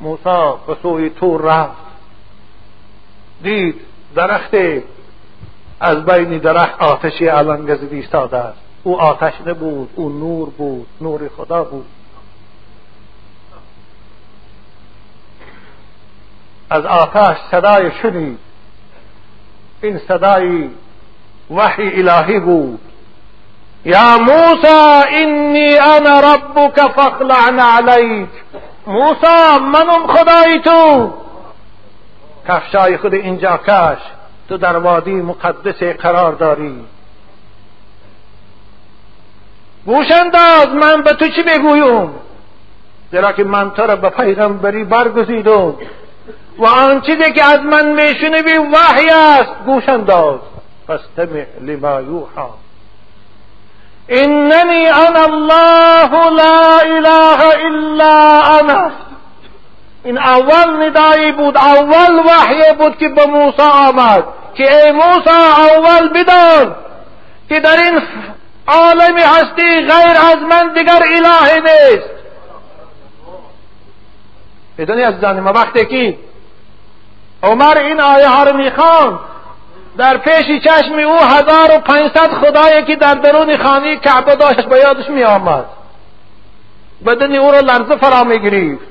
موسی 0.00 0.52
به 0.66 0.76
سوی 0.82 1.10
تور 1.10 1.42
رفت. 1.42 1.84
دید 3.42 3.80
درخت 4.14 4.54
از 5.80 6.04
بین 6.04 6.38
درخت 6.38 6.82
آتشی 6.82 7.26
علنگزید 7.26 7.92
ایستاده 7.92 8.36
است. 8.36 8.63
او 8.84 9.00
آتش 9.00 9.32
نبود 9.46 9.90
او 9.96 10.08
نور 10.08 10.50
بود 10.50 10.86
نور 11.00 11.30
خدا 11.36 11.64
بود. 11.64 11.86
از 16.70 16.86
آتش 16.86 17.36
صدای 17.50 17.90
شنید. 18.02 18.38
این 19.82 19.98
صدای 19.98 20.70
وحی 21.50 22.08
الهی 22.08 22.40
بود. 22.40 22.80
یا 23.84 24.18
موسى 24.18 25.06
اینی 25.08 25.78
انا 25.78 26.20
ربك 26.20 26.80
فاخلعن 26.80 27.60
علیک. 27.60 28.28
موسا 28.86 29.58
من 29.58 29.90
اون 29.90 30.06
خدای 30.06 30.60
تو. 30.64 31.12
کفشای 32.48 32.96
خود 32.96 33.14
اینجا 33.14 33.56
کش. 33.56 33.98
تو 34.48 34.56
در 34.56 34.76
وادی 34.76 35.14
مقدس 35.14 35.82
قرار 35.82 36.32
داری. 36.32 36.84
گوش 39.86 40.10
انداز 40.10 40.68
من 40.68 41.02
به 41.02 41.12
تو 41.12 41.28
چی 41.28 41.42
بگویم؟ 41.42 42.10
زیرا 43.10 43.32
که 43.32 43.44
من 43.44 43.70
تو 43.70 43.82
را 43.82 43.96
به 43.96 44.10
پیغمبری 44.10 44.84
برگزیدم. 44.84 45.74
و 46.58 46.66
آن 46.66 47.00
چیزی 47.00 47.32
که 47.32 47.44
از 47.44 47.60
من 47.60 47.92
میشنوی 47.92 48.58
وحی 48.58 49.10
است. 49.10 49.50
گوش 49.66 49.88
انداز 49.88 50.38
فاستمع 50.86 51.46
لما 51.60 52.00
یوحا. 52.00 52.50
اننی 54.08 54.86
انا 54.86 55.24
الله 55.24 56.30
لا 56.30 56.78
اله 56.78 57.44
الا 57.66 58.40
انا. 58.40 58.90
این 60.04 60.18
اول 60.18 60.86
ندایی 60.86 61.32
بود 61.32 61.56
اول 61.56 62.18
وحی 62.18 62.72
بود 62.78 62.98
که 62.98 63.08
به 63.08 63.26
موسی 63.26 63.62
آمد. 63.62 64.24
که 64.54 64.84
ای 64.84 64.92
موسی 64.92 65.30
اول 65.56 66.08
بدان 66.08 66.76
که 67.48 67.60
در 67.60 67.76
این 67.76 68.00
عالم 68.68 69.18
هستی 69.18 69.80
غیر 69.80 70.16
از 70.32 70.38
من 70.50 70.72
دیگر 70.72 71.02
اله 71.16 71.60
نیست. 71.60 72.10
بدونی 74.78 75.02
از 75.02 75.24
ما 75.24 75.52
وقتی 75.52 75.86
که 75.86 76.18
عمر 77.42 77.78
این 77.78 78.00
آیه 78.00 78.28
ها 78.28 78.44
رو 78.44 78.56
می‌خوان 78.56 79.20
در 79.96 80.16
پیش 80.16 80.62
چشم 80.64 80.94
او 80.94 81.18
هزار 81.18 81.76
و 81.76 81.80
پنجصد 81.80 82.30
خدایی 82.30 82.84
که 82.84 82.96
در 82.96 83.14
درون 83.14 83.56
خانه 83.56 83.96
کعبه 83.96 84.36
داشت 84.36 84.62
به 84.62 84.78
یادش 84.78 85.08
می 85.08 85.24
آمد 85.24 85.64
بدن 87.06 87.36
او 87.36 87.52
را 87.52 87.60
لرزه 87.60 87.96
فرا 87.96 88.24
می 88.24 88.38
گریفت 88.38 88.84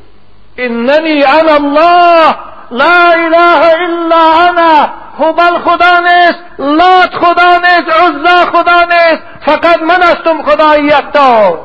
اننی 0.58 1.24
انا 1.24 1.54
الله 1.54 2.36
لا 2.72 3.12
اله 3.12 3.74
الا 3.74 4.50
انا. 4.50 5.03
هبل 5.20 5.60
خدا 5.60 6.00
نیست 6.00 6.40
لات 6.60 7.16
خدا 7.16 7.58
نیست 7.58 7.98
عزا 7.98 8.46
خدا 8.52 8.82
نیست 8.82 9.24
فقط 9.46 9.82
من 9.82 10.04
هستم 10.04 10.44
خدای 10.44 10.86
یکتا 10.86 11.60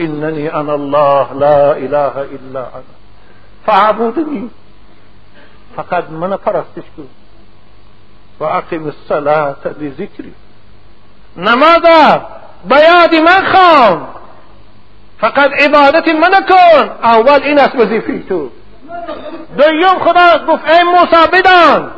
اننی 0.00 0.48
أنا 0.48 0.74
الله 0.74 1.32
لا 1.32 1.72
اله 1.72 2.16
الا 2.16 2.60
أنا. 2.60 3.00
فعبودنی 3.66 4.50
فقط 5.76 6.10
من 6.10 6.36
پرستش 6.36 6.84
کن. 6.96 7.08
و 8.40 8.44
اقیم 8.44 8.86
الصلاة 8.86 9.56
لذکری. 9.80 10.34
نماز 11.36 11.82
بیاد 12.64 13.14
من 13.14 13.52
خوان 13.52 14.08
فقط 15.20 15.50
عبادت 15.52 16.08
من 16.08 16.46
کن. 16.48 16.90
اول 17.02 17.42
این 17.42 17.58
است 17.58 17.74
وظیفه 17.74 18.22
تو. 18.28 18.50
دویم 19.58 19.98
خدا 19.98 20.46
گفت 20.46 20.68
ای 20.68 20.82
موسی 20.82 21.26
بدان. 21.32 21.90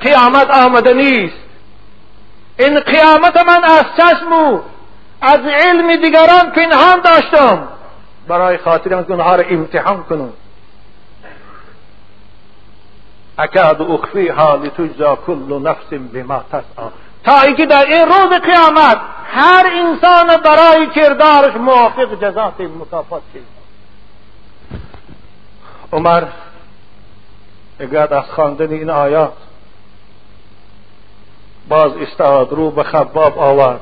قیامت 0.00 0.50
آمده 0.50 0.94
نیست. 0.94 1.36
این 2.58 2.80
قیامت 2.80 3.36
من 3.36 3.64
از 3.64 3.84
چشم 3.96 4.62
از 5.20 5.40
علم 5.40 5.96
دیگران 5.96 6.50
پنهان 6.50 7.00
داشتم. 7.00 7.68
برای 8.28 8.58
خاطر 8.58 8.94
من 8.94 9.04
اونها 9.08 9.36
را 9.36 9.44
امتحان 9.48 10.02
کنم. 10.02 10.32
اکاد 13.38 13.82
اخفیها 13.82 14.54
لتجزا 14.54 15.16
کل 15.26 15.62
نفس 15.62 16.12
بما 16.14 16.44
تسعى 16.52 16.88
تا 17.24 17.40
اینکه 17.40 17.66
در 17.66 17.84
این 17.84 18.06
روز 18.06 18.40
قیامت 18.40 19.00
هر 19.26 19.66
انسان 19.66 20.36
برای 20.36 20.86
کردارش 20.86 21.56
موافق 21.56 22.14
جزات 22.20 22.60
مکافات 22.60 23.22
شد 23.32 23.63
عمر 25.94 26.24
اگر 27.78 28.14
از 28.14 28.24
خواندن 28.24 28.72
این 28.72 28.90
آیات 28.90 29.32
باز 31.68 31.92
استعاد 31.96 32.52
رو 32.52 32.70
به 32.70 32.82
خباب 32.82 33.38
آورد. 33.38 33.80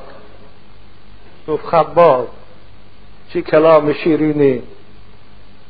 گفت 1.47 1.65
خباب 1.65 2.27
چی 3.33 3.41
کلام 3.41 3.93
شیرینی؟ 3.93 4.61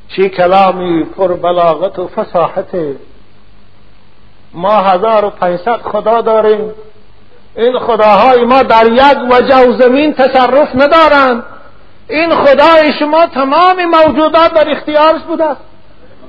چی 0.08 0.30
کلامی 0.30 1.04
پر 1.04 1.34
بلاغت 1.34 2.00
و 2.00 2.08
فصاحت؟ 2.08 2.76
ما 4.54 4.82
هزار 4.82 5.26
و 5.26 5.30
پنجصد 5.30 5.82
خدا 5.82 6.22
داریم. 6.22 6.72
این 7.56 7.80
خداهای 7.80 8.46
ما 8.46 8.64
در 8.64 8.86
یک 8.86 9.32
وجه 9.32 9.70
و 9.70 9.78
زمین 9.78 10.14
تصرف 10.14 10.76
ندارند. 10.76 11.44
این 12.10 12.36
خدای 12.36 12.94
شما 13.00 13.28
تمام 13.28 13.86
موجودات 13.86 14.54
در 14.54 14.72
اختیارش 14.72 15.22
بوده 15.22 15.44
است. 15.44 15.73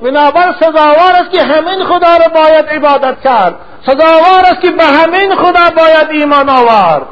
بنابر 0.03 0.55
سزاوار 0.61 1.13
است 1.13 1.31
که 1.31 1.43
همین 1.43 1.85
خدا 1.85 2.17
را 2.17 2.29
باید 2.29 2.67
عبادت 2.67 3.21
کرد. 3.21 3.55
سزاوار 3.87 4.45
است 4.45 4.61
که 4.61 4.71
به 4.71 4.85
همین 4.85 5.37
خدا 5.37 5.71
باید 5.77 6.11
ایمان 6.11 6.49
آورد. 6.49 7.07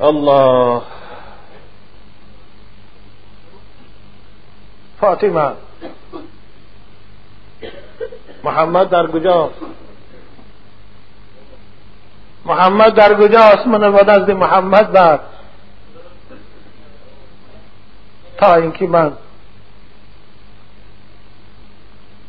الله. 0.00 0.82
فاطمه. 5.00 5.52
محمد 8.44 8.90
در 8.90 9.06
کجاست؟ 9.06 9.54
محمد 12.44 12.94
در 12.94 13.14
کجاست؟ 13.14 13.66
من 13.66 13.84
نزد 13.84 14.30
محمد 14.30 14.92
بر. 14.92 15.20
تا 18.42 18.54
اینکه 18.54 18.86
من 18.86 19.12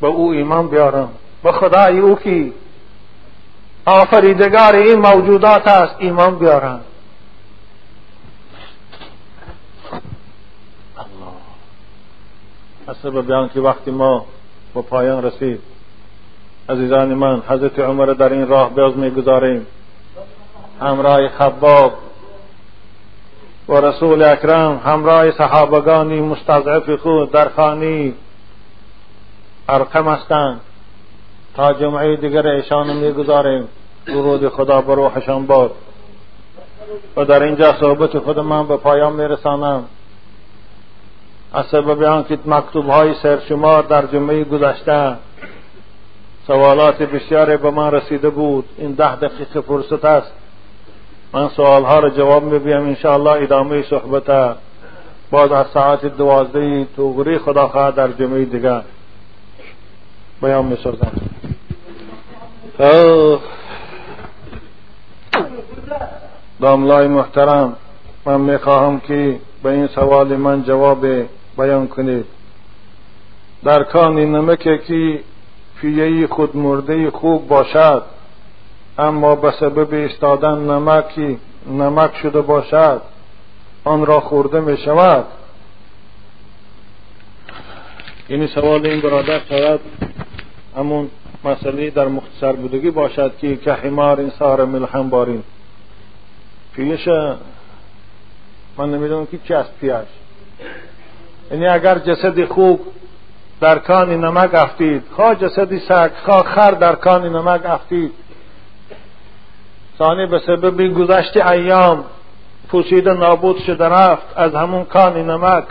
به 0.01 0.07
او 0.07 0.31
ایمان 0.31 0.67
بیارم. 0.67 1.09
به 1.43 1.51
خدای 1.51 1.99
او 1.99 2.15
که 2.15 2.51
آفریدگار 3.85 4.75
این 4.75 4.99
موجودات 4.99 5.67
است 5.67 5.95
ایمان 5.99 6.39
بیارم. 6.39 6.81
از 12.87 12.95
سبب 13.03 13.49
که 13.53 13.59
وقتی 13.59 13.91
ما 13.91 14.25
به 14.73 14.81
پایان 14.81 15.23
رسید 15.23 15.59
عزیزان 16.69 17.13
من 17.13 17.41
حضرت 17.47 17.79
عمر 17.79 18.05
در 18.05 18.33
این 18.33 18.47
راه 18.47 18.69
باز 18.75 18.97
می‌گذاریم. 18.97 19.67
همراه 20.81 21.29
خباب 21.29 21.93
و 23.69 23.73
رسول 23.73 24.23
اکرم 24.23 24.81
همراه 24.85 25.31
صحابگانی 25.31 26.21
مستضعف 26.21 26.89
خود 26.89 27.31
در 27.31 27.49
خانی 27.49 28.13
ارقم 29.69 30.07
هستند. 30.07 30.59
تا 31.55 31.73
جمعه 31.73 32.15
دیگر 32.15 32.47
ایشان 32.47 32.93
می‌گذاریم. 32.97 33.67
درود 34.05 34.49
خدا 34.49 34.81
به 34.81 34.95
روحشان 34.95 35.45
باد. 35.45 35.71
و 37.17 37.25
در 37.25 37.43
اینجا 37.43 37.73
صحبت 37.79 38.19
خود 38.19 38.39
من 38.39 38.67
به 38.67 38.77
پایان 38.77 39.13
میرسانم. 39.13 39.83
از 41.53 41.65
سبب 41.65 42.03
آنکه 42.03 42.39
مکتوب 42.45 42.89
های 42.89 43.13
سرشمار 43.13 43.83
در 43.83 44.05
جمعه 44.05 44.43
گذشته 44.43 45.15
سوالات 46.47 47.01
بسیاری 47.01 47.57
به 47.57 47.71
من 47.71 47.91
رسیده 47.91 48.29
بود 48.29 48.65
این 48.77 48.91
ده 48.91 49.15
دقیقه 49.15 49.61
فرصت 49.61 50.05
است. 50.05 50.31
من 51.33 51.49
سوال 51.49 51.83
ها 51.83 51.99
را 51.99 52.09
جواب 52.09 52.43
میبیم 52.43 52.77
انشاءالله 52.77 53.43
ادامه 53.43 53.81
صحبت 53.81 54.57
باز 55.31 55.51
از 55.51 55.65
ساعت 55.73 56.05
دوازده 56.05 56.87
توغری 56.95 57.37
خدا 57.37 57.67
خواهد 57.67 57.95
در 57.95 58.07
جمعه 58.07 58.45
دیگر 58.45 58.81
بیان 60.41 60.65
می‌سازم 60.65 61.11
داملای 66.61 67.07
محترم 67.07 67.75
من 68.25 68.41
می‌خواهم 68.41 68.99
که 68.99 69.39
به 69.63 69.69
این 69.69 69.87
سوال 69.87 70.27
من 70.27 70.63
جواب 70.63 71.05
بیان 71.57 71.87
کنید. 71.87 72.25
در 73.63 73.83
کان 73.83 74.15
نمکه 74.15 74.77
که 74.77 75.19
فیه 75.75 76.27
خود 76.27 76.55
مرده 76.57 77.11
خوب 77.11 77.47
باشد 77.47 78.03
اما 78.97 79.35
به 79.35 79.51
سبب 79.59 79.93
استادن 79.93 80.57
نمکی 80.57 81.39
نمک 81.67 82.15
شده 82.15 82.41
باشد 82.41 83.01
آن 83.83 84.05
را 84.05 84.19
خورده 84.19 84.59
می 84.59 84.77
شود 84.77 85.25
یعنی 88.29 88.47
سوال 88.47 88.87
این 88.87 89.01
برادر 89.01 89.39
شاید 89.49 89.79
همون 90.77 91.09
مسئله 91.43 91.89
در 91.89 92.07
مختصر 92.07 92.53
بودگی 92.53 92.91
باشد 92.91 93.37
که 93.37 93.55
که 93.55 93.73
حمار 93.73 94.19
این 94.19 94.29
سار 94.29 94.65
ملحم 94.65 95.09
بارین. 95.09 95.43
پیش 96.75 97.07
من 98.77 98.91
نمی‌دونم 98.91 99.25
که 99.25 99.39
چی 99.47 99.53
است 99.53 99.71
پیش. 99.81 99.91
یعنی 101.51 101.67
اگر 101.67 101.99
جسد 101.99 102.45
خوب 102.45 102.81
در 103.61 103.79
کان 103.79 104.09
نمک 104.25 104.53
افتید 104.53 105.03
خواه 105.15 105.35
جسدی 105.35 105.79
سگ 105.79 106.11
خواه 106.25 106.43
خر 106.43 106.71
در 106.71 106.95
کان 106.95 107.35
نمک 107.35 107.65
افتید 107.65 108.11
ثانی 110.03 110.25
به 110.25 110.39
سبب 110.39 110.93
گذشت 110.93 111.37
ایام 111.37 112.03
پوشیده 112.69 113.13
نابود 113.13 113.57
شده 113.57 113.85
رفت 113.85 114.25
از 114.35 114.55
همون 114.55 114.85
کان 114.85 115.29
نمک 115.29 115.63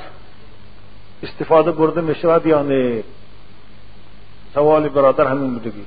استفاده 1.22 1.72
برده 1.72 2.00
می 2.00 2.14
شود 2.14 2.46
یا 2.46 2.62
نه؟ 2.62 3.02
سوال 4.54 4.88
برادر 4.88 5.26
همین 5.26 5.54
بودگی 5.54 5.84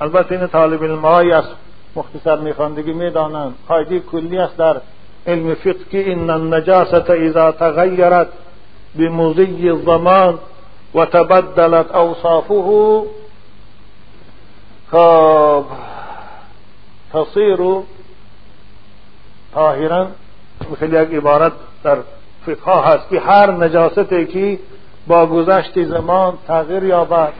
البته 0.00 0.38
این 0.38 0.46
طالب 0.46 0.84
علم 0.84 1.04
از 1.04 1.44
مختصر 1.96 2.36
میخواندگی 2.36 2.92
می‌دانند 2.92 3.54
قاعده 3.68 4.00
کلی 4.00 4.38
است 4.38 4.56
در 4.56 4.76
علم 5.26 5.54
فقه 5.54 5.84
که 5.90 6.12
ان 6.12 6.30
النجاسه 6.30 7.12
اذا 7.12 7.52
تغیرت 7.52 8.28
بمضي 8.94 9.70
الزمان 9.70 10.38
وتبدلت 10.94 11.94
اوصافه. 11.94 13.02
خب. 14.90 15.64
تصیر 17.12 17.58
طاهرا 19.54 20.06
مثل 20.72 20.92
یک 20.92 21.14
عبارت 21.14 21.52
در 21.84 21.96
فقه 22.46 22.92
هست 22.92 23.08
که 23.08 23.20
هر 23.20 23.50
نجاستی 23.50 24.26
که 24.26 24.58
با 25.06 25.26
گذشت 25.26 25.82
زمان 25.82 26.38
تغییر 26.48 26.84
یابد 26.84 27.32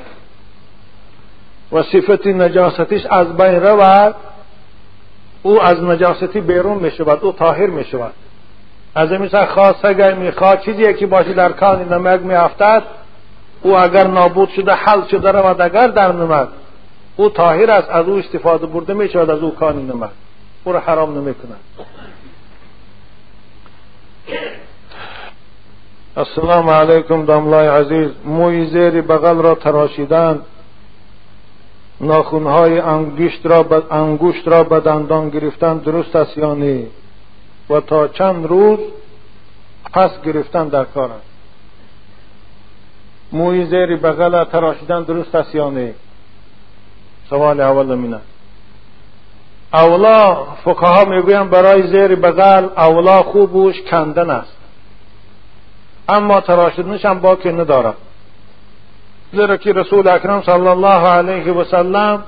و 1.72 1.82
صفت 1.82 2.26
نجاستش 2.26 3.06
از 3.06 3.36
بین 3.36 3.62
رود 3.62 4.14
او 5.42 5.62
از 5.62 5.82
نجاستی 5.82 6.40
بیرون 6.40 6.78
می 6.78 6.90
شود 6.90 7.24
او 7.24 7.32
طاهر 7.32 7.66
می 7.66 7.84
شود 7.84 8.12
از 8.94 9.12
این 9.12 9.22
مثل 9.22 9.44
خواست 9.44 9.84
می 9.84 10.30
خواه 10.30 10.56
چیزی 10.56 10.94
که 10.94 11.06
باشی 11.06 11.34
در 11.34 11.52
کان 11.52 11.92
نمک 11.92 12.20
می 12.20 12.34
افتد 12.34 12.82
او 13.62 13.76
اگر 13.76 14.06
نابود 14.06 14.48
شده 14.48 14.72
حل 14.72 15.06
شده 15.10 15.30
رود 15.30 15.60
اگر 15.60 15.88
در 15.88 16.12
نمک 16.12 16.48
او 17.16 17.28
طاهر 17.28 17.70
است 17.70 17.90
از 17.90 18.08
او 18.08 18.14
استفاده 18.14 18.66
برده 18.66 18.94
می 18.94 19.08
شود 19.08 19.30
از 19.30 19.38
او 19.38 19.54
کانی 19.54 19.82
نمک 19.82 20.10
او 20.64 20.72
را 20.72 20.80
حرام 20.80 21.18
نمی 21.18 21.34
کند 21.34 21.60
السلام 26.16 26.70
علیکم 26.70 27.24
داملای 27.24 27.66
عزیز. 27.66 28.10
موی 28.24 28.66
زیر 28.66 29.02
بغل 29.02 29.36
را 29.36 29.54
تراشیدن 29.54 30.40
ناخونهای 32.00 32.78
انگشت 32.80 33.46
را 33.46 33.62
به 33.62 33.82
انگشت 33.94 34.48
را 34.48 34.64
به 34.64 34.80
دندان 34.80 35.30
گرفتن 35.30 35.78
درست 35.78 36.16
است 36.16 36.38
یا 36.38 36.54
نه؟ 36.54 36.86
و 37.70 37.80
تا 37.80 38.08
چند 38.08 38.46
روز 38.46 38.78
پس 39.92 40.10
گرفتن 40.20 40.68
در 40.68 40.84
کار 40.84 41.10
است. 41.10 41.26
موی 43.32 43.64
زیر 43.64 43.96
بغل 43.96 44.44
تراشیدن 44.44 45.02
درست 45.02 45.34
است 45.34 45.54
یا 45.54 45.70
نه؟ 45.70 45.94
سوال 47.30 47.60
اول 47.60 47.92
امینه 47.92 48.20
اولا 49.72 50.44
فقها 50.64 51.04
می‌گویند 51.04 51.50
برای 51.50 51.86
زیر 51.86 52.14
بغل 52.14 52.64
اولا 52.76 53.22
خوب 53.22 53.50
بوش 53.50 53.82
کندن 53.82 54.30
است. 54.30 54.56
اما 56.08 56.40
تراشیدنش 56.40 57.04
هم 57.04 57.18
باکی 57.20 57.52
ندارد. 57.52 57.94
زیرا 59.32 59.56
که 59.56 59.72
رسول 59.72 60.08
اکرم 60.08 60.42
صلی 60.42 60.66
الله 60.66 61.08
علیه 61.08 61.52
و 61.52 61.64
سلم 61.64 62.24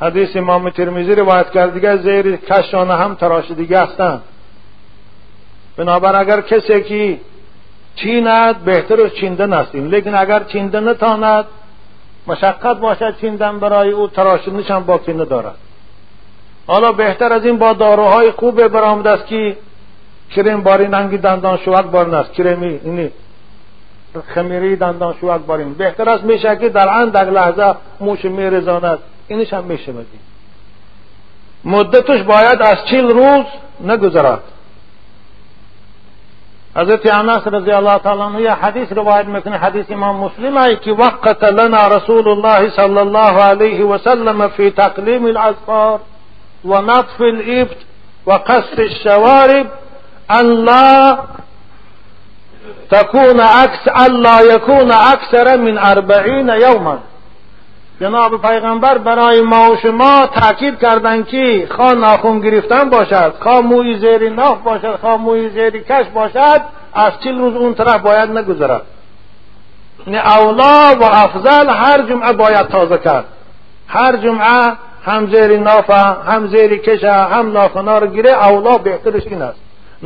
حدیث 0.00 0.36
امام 0.36 0.70
ترمیزی 0.70 1.14
روایت 1.14 1.50
کردگی 1.50 1.96
زیر 2.02 2.36
کشانه 2.36 2.94
هم 2.94 3.14
تراشیدگی 3.14 3.74
هستند. 3.74 4.22
بنابر 5.76 6.20
اگر 6.20 6.40
کسی 6.40 6.82
که 6.82 7.20
چیند 7.96 8.64
بهتر 8.64 9.08
چیندن 9.08 9.52
هستیم 9.52 9.86
لیکن 9.86 10.14
اگر 10.14 10.44
چیندن 10.44 10.88
نتاند 10.88 11.44
مشقت 12.26 12.80
باشد 12.80 13.16
چیندن 13.20 13.58
برای 13.58 13.90
او 13.90 14.08
تراشیدنش 14.08 14.70
هم 14.70 14.84
باقی 14.84 15.12
ندارد. 15.12 15.54
حالا 16.66 16.92
بهتر 16.92 17.32
از 17.32 17.44
این 17.44 17.58
با 17.58 17.72
داروهای 17.72 18.30
خوب 18.30 18.68
برآمده 18.68 19.10
است 19.10 19.26
که 19.26 19.56
کریم 20.30 20.62
باری 20.62 20.88
ننگی 20.88 21.18
دندان 21.18 21.56
شوک 21.56 21.84
بارن 21.84 22.14
است. 22.14 22.32
کرمی 22.32 22.80
اینی 22.84 23.10
خمیری 24.34 24.76
دندان 24.76 25.14
شوک 25.20 25.40
بارین 25.40 25.74
بهتر 25.74 26.08
است 26.08 26.24
میشه 26.24 26.56
که 26.56 26.68
در 26.68 26.88
اندک 26.88 27.28
لحظه 27.28 27.74
موش 28.00 28.24
میرزاند. 28.24 28.98
اینش 29.28 29.52
هم 29.52 29.64
میشه 29.64 29.92
بدیم 29.92 30.20
مدتش 31.64 32.22
باید 32.22 32.62
از 32.62 32.76
چیل 32.90 33.08
روز 33.08 33.44
نگذرد. 33.80 34.42
Hz. 36.74 37.06
Anas 37.06 37.46
radıyallahu 37.46 38.08
anh'a 38.08 38.62
hadis 38.62 38.90
rivayet 38.92 39.28
metni 39.28 39.56
hadis 39.56 39.90
İmam 39.90 40.24
Müslim 40.24 40.56
ay 40.56 40.80
ki 40.80 40.98
vakkate 40.98 41.56
lana 41.56 41.90
Resulullah 41.90 42.70
sallallahu 42.70 43.40
aleyhi 43.42 43.90
ve 43.90 43.98
sellem 43.98 44.48
fi 44.48 44.74
taklimil 44.74 45.40
azfar 45.40 46.00
ve 46.64 46.86
natfil 46.86 47.38
ibt 47.60 47.78
ve 48.26 48.44
kasfil 48.44 48.94
şevarib 49.02 49.66
en 50.38 50.66
la 50.66 51.18
تكون 52.90 53.40
أكس 53.40 53.84
ألا 54.06 54.40
يكون 54.40 54.90
أكثر 54.92 55.46
من 55.56 55.78
أربعين 55.78 56.48
يوما 56.48 56.98
جناب 58.00 58.42
پیغمبر 58.42 58.98
برای 58.98 59.40
ما 59.40 59.70
و 59.70 59.76
شما 59.76 60.26
تاکید 60.26 60.78
کردند 60.78 61.26
که 61.26 61.68
خواه 61.76 61.94
ناخون 61.94 62.40
گرفتن 62.40 62.90
باشد 62.90 63.34
خواه 63.40 63.60
موی 63.60 63.98
زیر 63.98 64.30
ناف 64.30 64.58
باشد 64.58 64.96
خواه 64.96 65.16
موی 65.16 65.50
زیر 65.50 65.82
کش 65.82 66.06
باشد 66.14 66.60
از 66.94 67.12
چل 67.24 67.38
روز 67.38 67.56
اون 67.56 67.74
طرف 67.74 68.00
باید 68.00 68.30
نگذرد. 68.30 68.82
اولا 70.06 70.96
و 71.00 71.04
افضل 71.04 71.68
هر 71.68 72.02
جمعه 72.02 72.32
باید 72.32 72.66
تازه 72.66 72.98
کرد. 72.98 73.24
هر 73.88 74.16
جمعه 74.16 74.72
هم 75.04 75.26
زیر 75.26 75.58
نافه 75.58 75.94
هم 76.26 76.46
زیر 76.46 76.76
کشه 76.76 77.12
هم 77.12 77.52
ناخونا 77.52 77.98
رو 77.98 78.06
گیره 78.06 78.30
اولا 78.30 78.78
بهترش 78.78 79.22
این 79.26 79.42
است. 79.42 79.58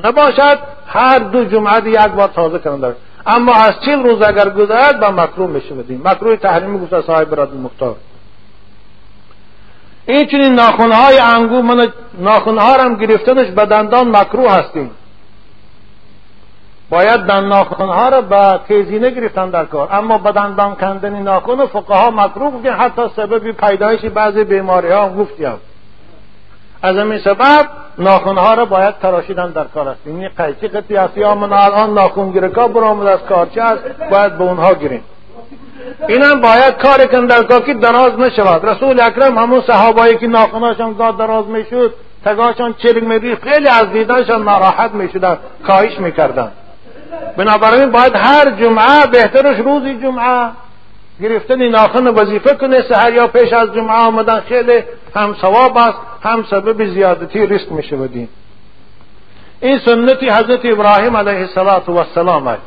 نباشد 0.04 0.58
هر 0.86 1.18
دو 1.18 1.44
جمعه 1.44 1.88
یک 1.88 2.08
بار 2.08 2.28
تازه 2.28 2.58
کردن. 2.58 2.94
اما 3.28 3.54
از 3.54 3.72
چل 3.86 4.02
روز 4.02 4.22
اگر 4.22 4.50
گذرد 4.50 5.00
به 5.00 5.10
مکروه 5.10 5.50
میشودیم 5.50 6.00
مکروه 6.04 6.36
تحریمی 6.36 6.78
گفت 6.78 7.00
صاحب 7.00 7.30
براد 7.30 7.54
مختار. 7.54 7.96
این 10.06 10.26
چنین 10.26 10.54
ناخونهای 10.54 11.18
انگور 11.18 11.62
من 11.62 11.92
ناخونها 12.18 12.72
هم 12.72 12.94
گرفتنش 12.94 13.50
به 13.50 13.66
دندان 13.66 14.16
مکروه 14.16 14.52
هستیم. 14.52 14.90
باید 16.90 17.20
دن 17.20 17.44
ناخونها 17.44 18.08
را 18.08 18.20
به 18.20 18.60
تیزی 18.68 18.98
نگرفتن 18.98 19.50
در 19.50 19.64
کار. 19.64 19.88
اما 19.92 20.18
به 20.18 20.32
دندان 20.32 20.74
کندن 20.74 21.22
ناخون 21.22 21.66
فقها 21.66 22.10
مکروه 22.10 22.50
گفتن 22.50 22.72
حتی 22.72 23.02
سبب 23.16 23.52
پیدایش 23.52 24.04
بعضی 24.04 24.44
بیماری 24.44 24.88
ها 24.88 25.08
گفتیم. 25.08 25.54
از 26.82 26.96
همین 26.96 27.18
سبب 27.18 27.66
ناخونها 27.98 28.54
را 28.54 28.64
باید 28.64 28.98
تراشیدن 28.98 29.50
در 29.50 29.64
کار 29.64 29.88
است. 29.88 30.00
این 30.04 30.28
قیچی 30.28 30.96
است 30.96 31.16
یا 31.16 31.34
من 31.34 31.52
الان 31.52 31.94
ناخون 31.94 32.30
گیرکا 32.30 32.68
برامد 32.68 33.06
از 33.06 33.20
کارچه 33.28 33.62
است 33.62 33.82
باید 34.10 34.38
به 34.38 34.44
اونها 34.44 34.74
گیریم. 34.74 35.04
اینم 36.08 36.40
باید 36.40 36.76
کار 36.76 37.06
کن 37.06 37.26
در 37.26 37.42
کار 37.42 37.60
که 37.60 37.74
دراز 37.74 38.18
نشود. 38.18 38.64
رسول 38.66 39.00
اکرم 39.00 39.38
همون 39.38 39.62
صحابایی 39.66 40.16
که 40.16 40.26
ناخوناشان 40.26 40.92
گاه 40.92 41.16
دراز 41.18 41.46
می‌شد 41.46 41.94
تگاهشان 42.24 42.74
چرک 42.74 43.02
میری 43.02 43.36
خیلی 43.36 43.68
از 43.68 43.92
دیدنشان 43.92 44.42
ناراحت 44.42 44.90
می‌شدن 44.90 45.38
کاهش 45.66 45.98
می‌کردن. 45.98 46.52
بنابراین 47.36 47.90
باید 47.90 48.12
هر 48.16 48.50
جمعه 48.50 49.06
بهترش 49.12 49.58
روزی 49.58 49.98
جمعه. 50.02 50.48
گرفتن 51.22 51.68
ناخن 51.68 52.06
وظیفه 52.06 52.54
کنه 52.54 52.82
سهر 52.88 53.12
یا 53.12 53.26
پیش 53.26 53.52
از 53.52 53.74
جمعه 53.74 53.92
آمدن 53.92 54.40
خیلی 54.40 54.82
هم 55.14 55.36
ثواب 55.40 55.76
است 55.76 55.98
هم 56.22 56.44
سبب 56.50 56.94
زیادتی 56.94 57.46
ریسک 57.46 57.72
میشه 57.72 57.96
بدین 57.96 58.28
این 59.60 59.78
سنتی 59.78 60.30
حضرت 60.30 60.60
ابراهیم 60.64 61.16
علیه 61.16 61.48
السلام 61.56 62.46
است. 62.46 62.62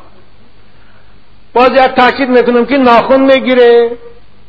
باز 1.54 1.72
یک 1.72 1.80
تاکید 1.80 2.30
می‌کنم 2.30 2.66
که 2.66 2.78
ناخن 2.78 3.22
می‌گیره 3.22 3.92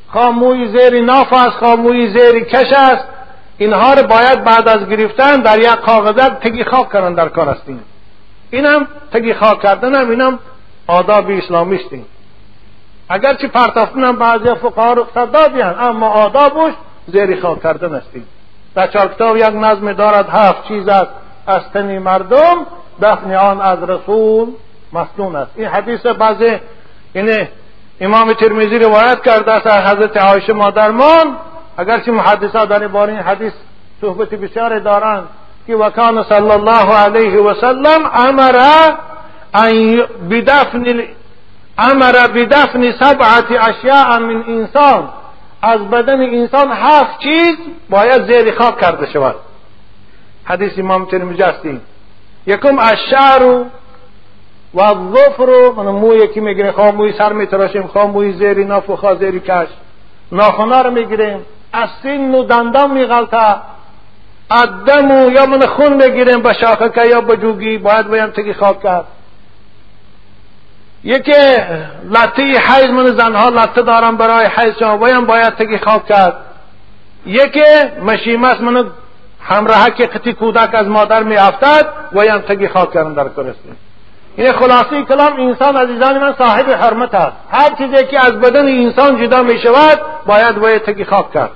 خاموی 0.09 0.69
زیر 0.69 1.01
ناف 1.01 1.33
است 1.33 1.57
خاموی 1.57 2.07
زیر 2.07 2.45
کش 2.45 2.73
است. 2.73 3.05
اینها 3.59 3.95
رو 3.95 4.03
باید 4.03 4.45
بعد 4.45 4.69
از 4.69 4.89
گرفتن 4.89 5.37
در 5.41 5.59
یک 5.59 5.67
کاغذت 5.67 6.41
تگی 6.41 6.65
خاک 6.65 6.93
کردن 6.93 7.15
در 7.15 7.29
کار 7.29 7.49
هستیم 7.49 7.81
اینم 8.51 8.87
تگی 9.13 9.35
خاک 9.35 9.61
کردن 9.61 9.95
هم 9.95 10.11
اینم 10.11 10.39
آداب 10.87 11.31
اسلامی 11.31 11.77
استیم 11.77 12.07
اگرچه 13.13 13.49
پرتافتن 13.49 14.05
هم 14.05 14.17
بعضی 14.17 14.55
فقها 14.55 14.93
رخصت 14.93 15.33
دادیان 15.33 15.81
اما 15.81 16.09
آدابش 16.09 16.73
زیر 17.07 17.41
خاک 17.41 17.63
کردن 17.63 17.95
استیم 17.95 18.27
در 18.75 18.87
کتاب 18.87 19.37
یک 19.37 19.43
نظم 19.45 19.93
دارد 19.93 20.29
هفت 20.29 20.69
چیز 20.69 20.89
است. 20.89 21.11
از 21.47 21.63
تنی 21.75 21.99
مردم 21.99 22.67
دفن 23.03 23.35
آن 23.35 23.61
از 23.61 23.83
رسول 23.83 24.49
مسنون 24.93 25.37
است. 25.37 25.51
این 25.57 25.69
حدیث 25.69 26.07
بعضی 26.07 26.57
این 27.13 27.49
امام 28.01 28.33
ترمیزی 28.33 28.79
روایت 28.79 29.23
کرده 29.23 29.53
است 29.53 29.67
از 29.67 29.87
حضرت 29.87 30.17
عایشه 30.17 30.53
مادرمان. 30.53 31.37
اگرچه 31.77 32.13
محدثا 32.13 32.65
در 32.65 32.89
باره 32.89 33.13
این 33.13 33.23
حدیث 33.23 33.53
صحبت 34.01 34.29
بسیار 34.29 34.79
دارند 34.79 35.29
که 35.67 35.77
وکان 35.77 36.25
صلی 36.29 36.51
الله 36.51 36.95
علیه 36.95 37.41
و 37.41 37.55
سلم 37.55 38.11
امر 38.15 38.61
بدفن 40.31 41.03
امر 41.79 42.13
بدفن 42.13 42.93
سبعت 42.93 43.45
اشیاء 43.51 44.19
من 44.19 44.45
انسان 44.49 45.09
از 45.63 45.81
بدن 45.81 46.21
انسان 46.21 46.73
هفت 46.73 47.19
چیز 47.19 47.55
باید 47.91 48.23
زیر 48.33 48.55
خاک 48.55 48.79
کرده 48.79 49.13
شود. 49.13 49.35
حدیث 50.45 50.79
امام 50.79 51.05
ترمذی 51.05 51.43
است 51.43 51.67
یکم 52.47 52.79
الشعر 52.79 53.65
و 54.75 54.81
الظفر 54.81 55.71
من 55.77 55.85
مو 55.85 56.15
یکی 56.15 56.41
می‌گیریم 56.41 56.73
خواه 56.73 56.91
موی 56.91 57.13
سر 57.13 57.33
میتراشیم 57.33 57.83
خواه 57.83 58.07
موی 58.07 58.33
زیر 58.33 58.65
ناف 58.67 58.91
و 58.91 58.97
خواه 58.97 59.19
زیر 59.19 59.39
کش. 59.39 59.69
ناخونا 60.33 60.81
رو 60.81 60.91
می‌گیریم. 60.91 61.47
از 61.73 61.89
سین 62.03 62.35
و 62.35 62.43
دندان 62.43 62.91
میغلطه. 62.91 63.57
ادمو 64.51 65.31
یا 65.31 65.47
من 65.47 65.67
خون 65.67 65.99
بگیریم 65.99 66.43
به 66.43 66.53
شاخکه 66.53 67.07
یا 67.07 67.21
به 67.21 67.37
جوگی 67.37 67.79
باید 67.79 68.09
بایم 68.09 68.27
تگی 68.27 68.53
خاک 68.53 68.83
کرد. 68.83 69.05
یکی 71.05 71.57
لطه 72.11 72.43
حیز 72.43 72.91
من 72.91 73.07
زنها 73.07 73.49
لطه 73.49 73.83
دارم 73.83 74.17
برای 74.17 74.47
حیز 74.47 74.79
شما. 74.79 74.97
بایم 74.97 75.27
باید 75.27 75.55
تگی 75.55 75.79
خاک 75.79 76.07
کرد. 76.07 76.37
یکی 77.27 77.65
مشیمه 78.03 78.61
من 78.61 78.91
همراه 79.41 79.91
که 79.91 80.07
قطی 80.07 80.33
کودک 80.33 80.75
از 80.75 80.87
مادر 80.87 81.23
می 81.23 81.37
افتد 81.37 81.87
ویم 82.13 82.39
تگی 82.39 82.69
خاک 82.69 82.93
کردن 82.93 83.15
در 83.15 83.29
کرستیم 83.29 83.77
این 84.37 84.53
خلاصی 84.53 85.03
کلام 85.03 85.41
انسان 85.41 85.77
عزیزان 85.77 86.19
من 86.19 86.35
صاحب 86.39 86.71
حرمت 86.71 87.15
است. 87.15 87.37
هر 87.51 87.75
چیزی 87.79 88.07
که 88.07 88.27
از 88.27 88.33
بدن 88.33 88.69
انسان 88.69 89.25
جدا 89.25 89.43
می 89.43 89.59
شود 89.59 90.01
باید 90.27 90.55
باید 90.55 90.83
تگی 90.83 91.05
خاک 91.05 91.33
کرد. 91.33 91.51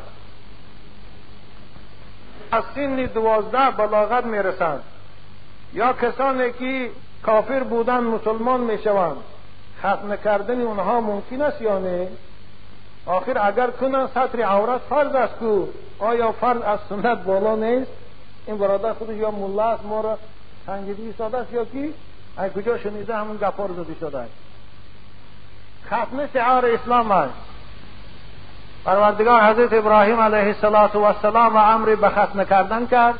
از 2.53 2.65
سن 2.75 2.97
دوازده 3.15 3.71
بلاغت 3.79 4.25
می‌رسند. 4.25 4.81
یا 5.75 5.93
کسانی 5.93 6.53
که 6.59 6.91
کافر 7.23 7.61
بودن 7.61 8.01
مسلمان 8.01 8.61
می‌شوند. 8.61 9.17
ختم 9.79 10.16
کردن 10.16 10.61
اونها 10.61 11.01
ممکن 11.01 11.43
است 11.43 11.62
یا 11.62 11.79
نه؟ 11.79 12.09
آخر 13.07 13.47
اگر 13.47 13.70
کنن 13.70 14.07
سطر 14.07 14.43
عورت 14.43 14.81
فرض 14.81 15.14
است 15.14 15.35
کو. 15.35 15.66
آیا 15.99 16.33
فرض 16.33 16.62
از 16.62 16.79
سنت 16.89 17.18
بالا 17.18 17.57
نیست؟ 17.57 17.91
این 18.47 18.59
برادر 18.59 18.93
خودش 18.93 19.16
یا 19.16 19.31
ملا 19.31 19.64
است 19.64 19.85
ما 19.85 20.01
را 20.01 20.18
تنگیدی 20.66 21.14
ساده 21.18 21.39
است 21.39 21.53
یا 21.53 21.64
کی؟ 21.64 21.95
از 22.37 22.53
کجا 22.53 22.79
شنیده 22.79 23.16
همون 23.16 23.37
گپا 23.37 23.66
رو 23.66 23.85
شده 24.01 24.18
است؟ 24.18 24.33
ختم 25.87 26.27
شعار 26.33 26.66
اسلام 26.66 27.11
است. 27.11 27.35
پروردگار 28.85 29.41
حضرت 29.41 29.72
ابراهیم 29.72 30.20
علیه 30.20 30.57
السلام 30.62 31.57
و 31.57 31.59
امر 31.59 31.95
به 31.95 32.09
ختم 32.09 32.45
کردن 32.45 32.87
کرد. 32.87 33.18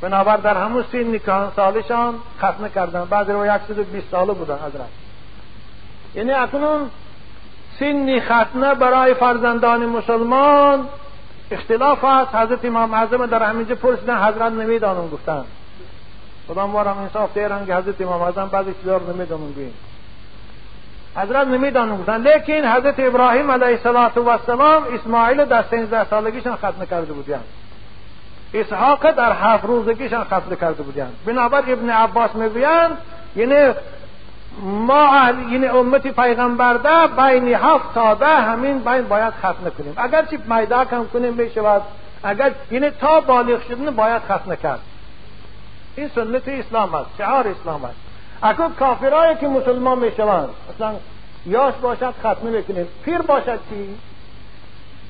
بنابر 0.00 0.36
در 0.36 0.56
همون 0.56 0.84
سین 0.92 1.14
نکان 1.14 1.52
سالشان 1.56 2.14
ختم 2.38 2.68
کردن. 2.68 3.04
بعد 3.04 3.30
رو 3.30 3.46
یک 3.46 3.86
بیست 3.92 4.10
ساله 4.10 4.32
بودن 4.32 4.54
حضرت. 4.54 4.99
یعنی 6.14 6.32
اکنون 6.32 6.90
سنی 7.78 8.20
ختنه 8.20 8.74
برای 8.74 9.14
فرزندان 9.14 9.86
مسلمان 9.86 10.88
اختلاف 11.50 12.04
است. 12.04 12.34
حضرت 12.34 12.64
امام 12.64 12.94
اعظم 12.94 13.26
در 13.26 13.42
همینجا 13.42 13.74
پرسیدن 13.74 14.16
حضرت 14.16 14.52
نمی‌دانم 14.52 15.08
گفتن. 15.08 15.44
خدا 16.48 16.62
هم 16.62 16.98
انصاف 16.98 17.34
دیرن 17.34 17.66
که 17.66 17.74
حضرت 17.74 18.00
امام 18.00 18.22
اعظم 18.22 18.46
بعضی 18.46 18.74
چیزا 18.80 18.96
رو 18.96 19.12
نمی‌دانم 19.12 19.52
بین 19.52 19.72
حضرت 21.16 21.46
نمی‌دانم 21.46 21.98
گفتن. 21.98 22.26
لیکن 22.26 22.68
حضرت 22.68 22.94
ابراهیم 22.98 23.50
علیه 23.50 23.78
السلام 23.84 24.84
اسماعیل 24.94 25.44
در 25.44 25.62
سینزده 25.62 26.04
سالگیشان 26.04 26.56
ختم 26.56 26.86
کرده 26.90 27.12
بودند 27.12 27.44
اسحاق 28.54 29.10
در 29.10 29.32
هفت 29.32 29.64
روزگیشان 29.64 30.24
ختم 30.24 30.56
کرده 30.60 30.82
بودند 30.82 31.16
بنابر 31.26 31.58
ابن 31.58 31.90
عباس 31.90 32.34
می‌گویند 32.34 32.98
یعنی 33.36 33.74
ما 34.62 35.32
یعنی 35.50 35.66
امت 35.66 36.06
پیغمبر 36.06 36.74
ده 36.74 37.06
بین 37.06 37.54
هفت 37.54 37.94
تا 37.94 38.14
ده 38.14 38.26
همین 38.26 38.78
بین 38.78 39.02
باید 39.02 39.34
ختم 39.34 39.70
کنیم 39.78 39.94
اگر 39.96 40.24
چی 40.24 40.38
میدا 40.48 40.84
کم 40.84 41.06
کنیم 41.12 41.36
بشود 41.36 41.82
اگر 42.22 42.52
یعنی 42.70 42.90
تا 42.90 43.20
بالغ 43.20 43.62
شدن 43.68 43.90
باید 43.90 44.22
ختم 44.22 44.54
کرد 44.54 44.80
این 45.96 46.10
سنت 46.14 46.48
اسلام 46.48 46.94
است 46.94 47.10
شعار 47.18 47.48
اسلام 47.48 47.84
است. 47.84 47.96
اگر 48.42 48.68
کافرایی 48.78 49.36
که 49.36 49.48
مسلمان 49.48 49.98
می‌شوند 49.98 50.48
مثلا 50.74 50.94
یاش 51.46 51.74
باشد 51.82 52.14
ختم 52.20 52.46
می‌کنیم 52.46 52.86
پیر 53.04 53.18
باشد 53.18 53.58
چی؟ 53.70 53.96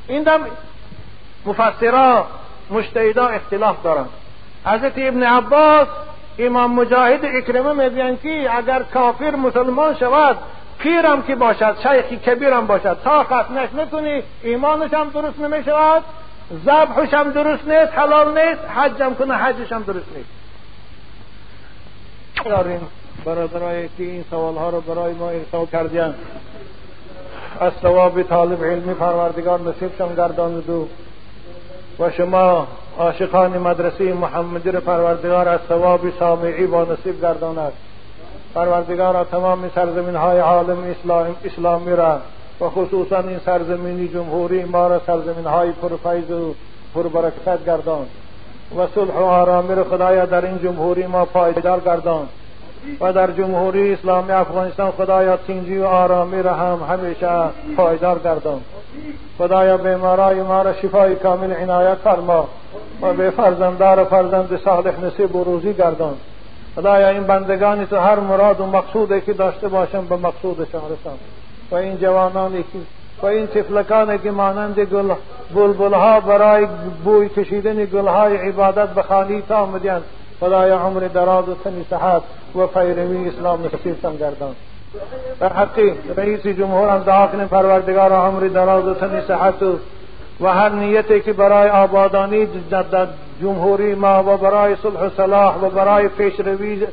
این 0.09 0.23
دم 0.23 0.41
مفسرا 1.47 2.27
مشتهدا 2.71 3.27
اختلاف 3.27 3.83
دارند 3.83 4.09
حضرت 4.67 4.93
ابن 4.97 5.23
عباس 5.23 5.89
امام 6.47 6.75
مجاهد 6.75 7.25
اکرمه 7.25 7.73
می‌گویند 7.73 8.21
که 8.21 8.57
اگر 8.57 8.83
کافر 8.83 9.37
مسلمان 9.37 9.95
شود 9.95 10.37
پیرم 10.79 11.23
که 11.23 11.35
باشد 11.35 11.77
شیخی 11.83 12.17
کبیرم 12.17 12.67
باشد 12.67 12.97
تا 13.05 13.25
ختمش 13.25 13.69
نکنی 13.79 14.23
ایمانش 14.43 14.95
هم 14.95 15.11
درست 15.11 15.39
نمی 15.41 15.65
شود 15.65 16.03
ذبحش 16.67 17.15
هم 17.15 17.31
درست 17.31 17.69
نیست 17.69 17.93
حلال 17.93 18.39
نیست 18.39 18.61
حجم 18.77 19.15
کنه 19.15 19.35
حجش 19.35 19.73
هم 19.73 19.83
درست 19.83 20.07
نیست. 20.17 20.29
داریم. 22.45 22.89
برادرایی 23.25 23.89
که 23.99 24.03
این 24.03 24.25
سوال 24.31 24.55
ها 24.55 24.71
رو 24.71 24.81
برای 24.81 25.13
ما 25.13 25.29
ارسال 25.29 25.67
کردیم 25.67 26.15
از 27.61 27.73
ثواب 27.83 28.23
طالب 28.23 28.65
علمی 28.65 28.95
پروردگار 28.95 29.61
نصیبشان 29.61 30.15
گرداند 30.15 30.71
و 30.71 30.89
و 32.01 32.11
شما 32.11 32.67
عاشقان 32.99 33.59
مدرسه 33.59 34.13
محمدی 34.13 34.71
رو 34.71 34.81
پروردگار 34.81 35.49
از 35.49 35.61
ثواب 35.69 36.01
سامعی 36.19 36.67
با 36.67 36.85
نصیب 36.85 37.23
گرداند 37.23 37.73
پروردگار 38.55 39.25
تمام 39.25 39.71
سرزمین 39.75 40.17
های 40.17 40.39
عالم 40.39 40.79
اسلام 40.79 41.37
اسلامی 41.45 41.97
را 41.97 42.19
و 42.61 42.69
خصوصا 42.69 43.19
این 43.19 43.39
سرزمینی 43.39 44.09
جمهوری 44.09 44.65
ما 44.65 44.87
را 44.87 45.01
سرزمین 45.07 45.47
های 45.47 45.73
پرفیض 45.73 46.31
و 46.31 46.55
پربرکت 46.95 47.65
گردان 47.67 48.07
و 48.79 48.87
صلح 48.95 49.15
و 49.15 49.25
آرامی 49.25 49.75
را 49.75 49.85
خدایا 49.85 50.27
در 50.27 50.45
این 50.45 50.59
جمهوری 50.59 51.07
ما 51.07 51.25
پایدار 51.25 51.81
گردان. 51.81 52.29
و 53.01 53.13
در 53.13 53.31
جمهوری 53.31 53.93
اسلامی 53.93 54.33
افغانستان 54.33 54.91
خدایا 54.91 55.37
تینجی 55.37 55.79
و 55.79 55.85
آرامی 55.85 56.43
را 56.43 56.55
هم 56.55 56.79
همیشه 56.91 57.29
پایدار 57.77 58.19
گردان. 58.19 58.61
خدایا 59.39 59.77
بیمارای 59.77 60.43
ما 60.43 60.63
را 60.63 60.73
شفای 60.73 61.15
کامل 61.15 61.53
عنایت 61.53 61.95
فرما 61.95 62.49
و 63.03 63.13
به 63.13 63.31
فرزندار 63.31 64.01
و 64.01 64.05
فرزند 64.05 64.61
صالح 64.65 65.05
نصیب 65.05 65.37
و 65.37 65.45
روزی 65.45 65.75
گردان. 65.75 66.15
خدایا 66.77 67.09
این 67.09 67.23
بندگانی 67.23 67.87
تو 67.87 67.97
هر 67.97 68.21
مراد 68.21 68.61
و 68.61 68.67
مقصودی 68.67 69.21
که 69.21 69.33
داشته 69.33 69.69
باشم 69.69 70.07
به 70.07 70.17
مقصودشان 70.17 70.83
رسان. 70.85 71.19
و 71.71 71.75
این 71.75 71.99
جوانانی 71.99 72.63
که 72.63 72.79
و 73.23 73.27
این 73.27 73.47
طفلکانی 73.47 74.19
که 74.19 74.31
مانند 74.31 74.81
گل 74.81 75.15
بلبلها 75.55 76.21
برای 76.21 76.67
بوی 77.05 77.29
کشیدن 77.29 77.85
گلهای 77.85 78.37
عبادت 78.37 78.89
به 78.89 79.03
خانی 79.03 79.43
تا 79.49 79.57
آمدیند 79.57 80.03
خدای 80.41 80.71
عمر 80.71 81.01
دراز 81.01 81.49
و 81.49 81.55
سنی 81.65 81.87
صحت 81.91 82.23
و 82.57 82.67
فیروی 82.67 83.29
اسلام 83.29 83.61
نصیب 83.61 83.75
نصیبتان 83.81 84.17
گردان. 84.17 84.55
در 85.41 85.53
حقی 85.53 85.95
رئیس 86.17 86.47
جمهور 86.47 86.89
هم 86.89 87.03
دعا 87.03 87.27
کنیم 87.27 87.47
پروردگار 87.47 88.13
عمر 88.13 88.41
دراز 88.41 88.85
و 88.85 88.95
سنی 88.95 89.21
صحت 89.29 89.63
و 90.41 90.47
هر 90.47 90.69
نیتی 90.69 91.21
که 91.21 91.33
برای 91.33 91.71
آبادانی 91.71 92.49
جمهوری 93.41 93.95
ما 93.95 94.23
و 94.23 94.37
برای 94.37 94.77
صلح 94.77 95.01
و 95.01 95.11
صلاح 95.17 95.59
و 95.59 95.71
برای 95.71 96.09
پیشروی 96.09 96.87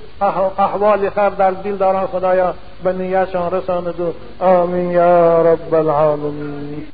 احوال 0.58 1.10
خیر 1.10 1.30
در 1.30 1.52
دل 1.52 1.76
داران 1.76 2.08
خدایا 2.08 2.54
به 2.84 2.94
نیتشان 2.94 3.52
رساند 3.52 3.96
آمین 4.40 4.92
یا 4.92 5.42
رب 5.42 5.74
العالمین. 5.74 6.88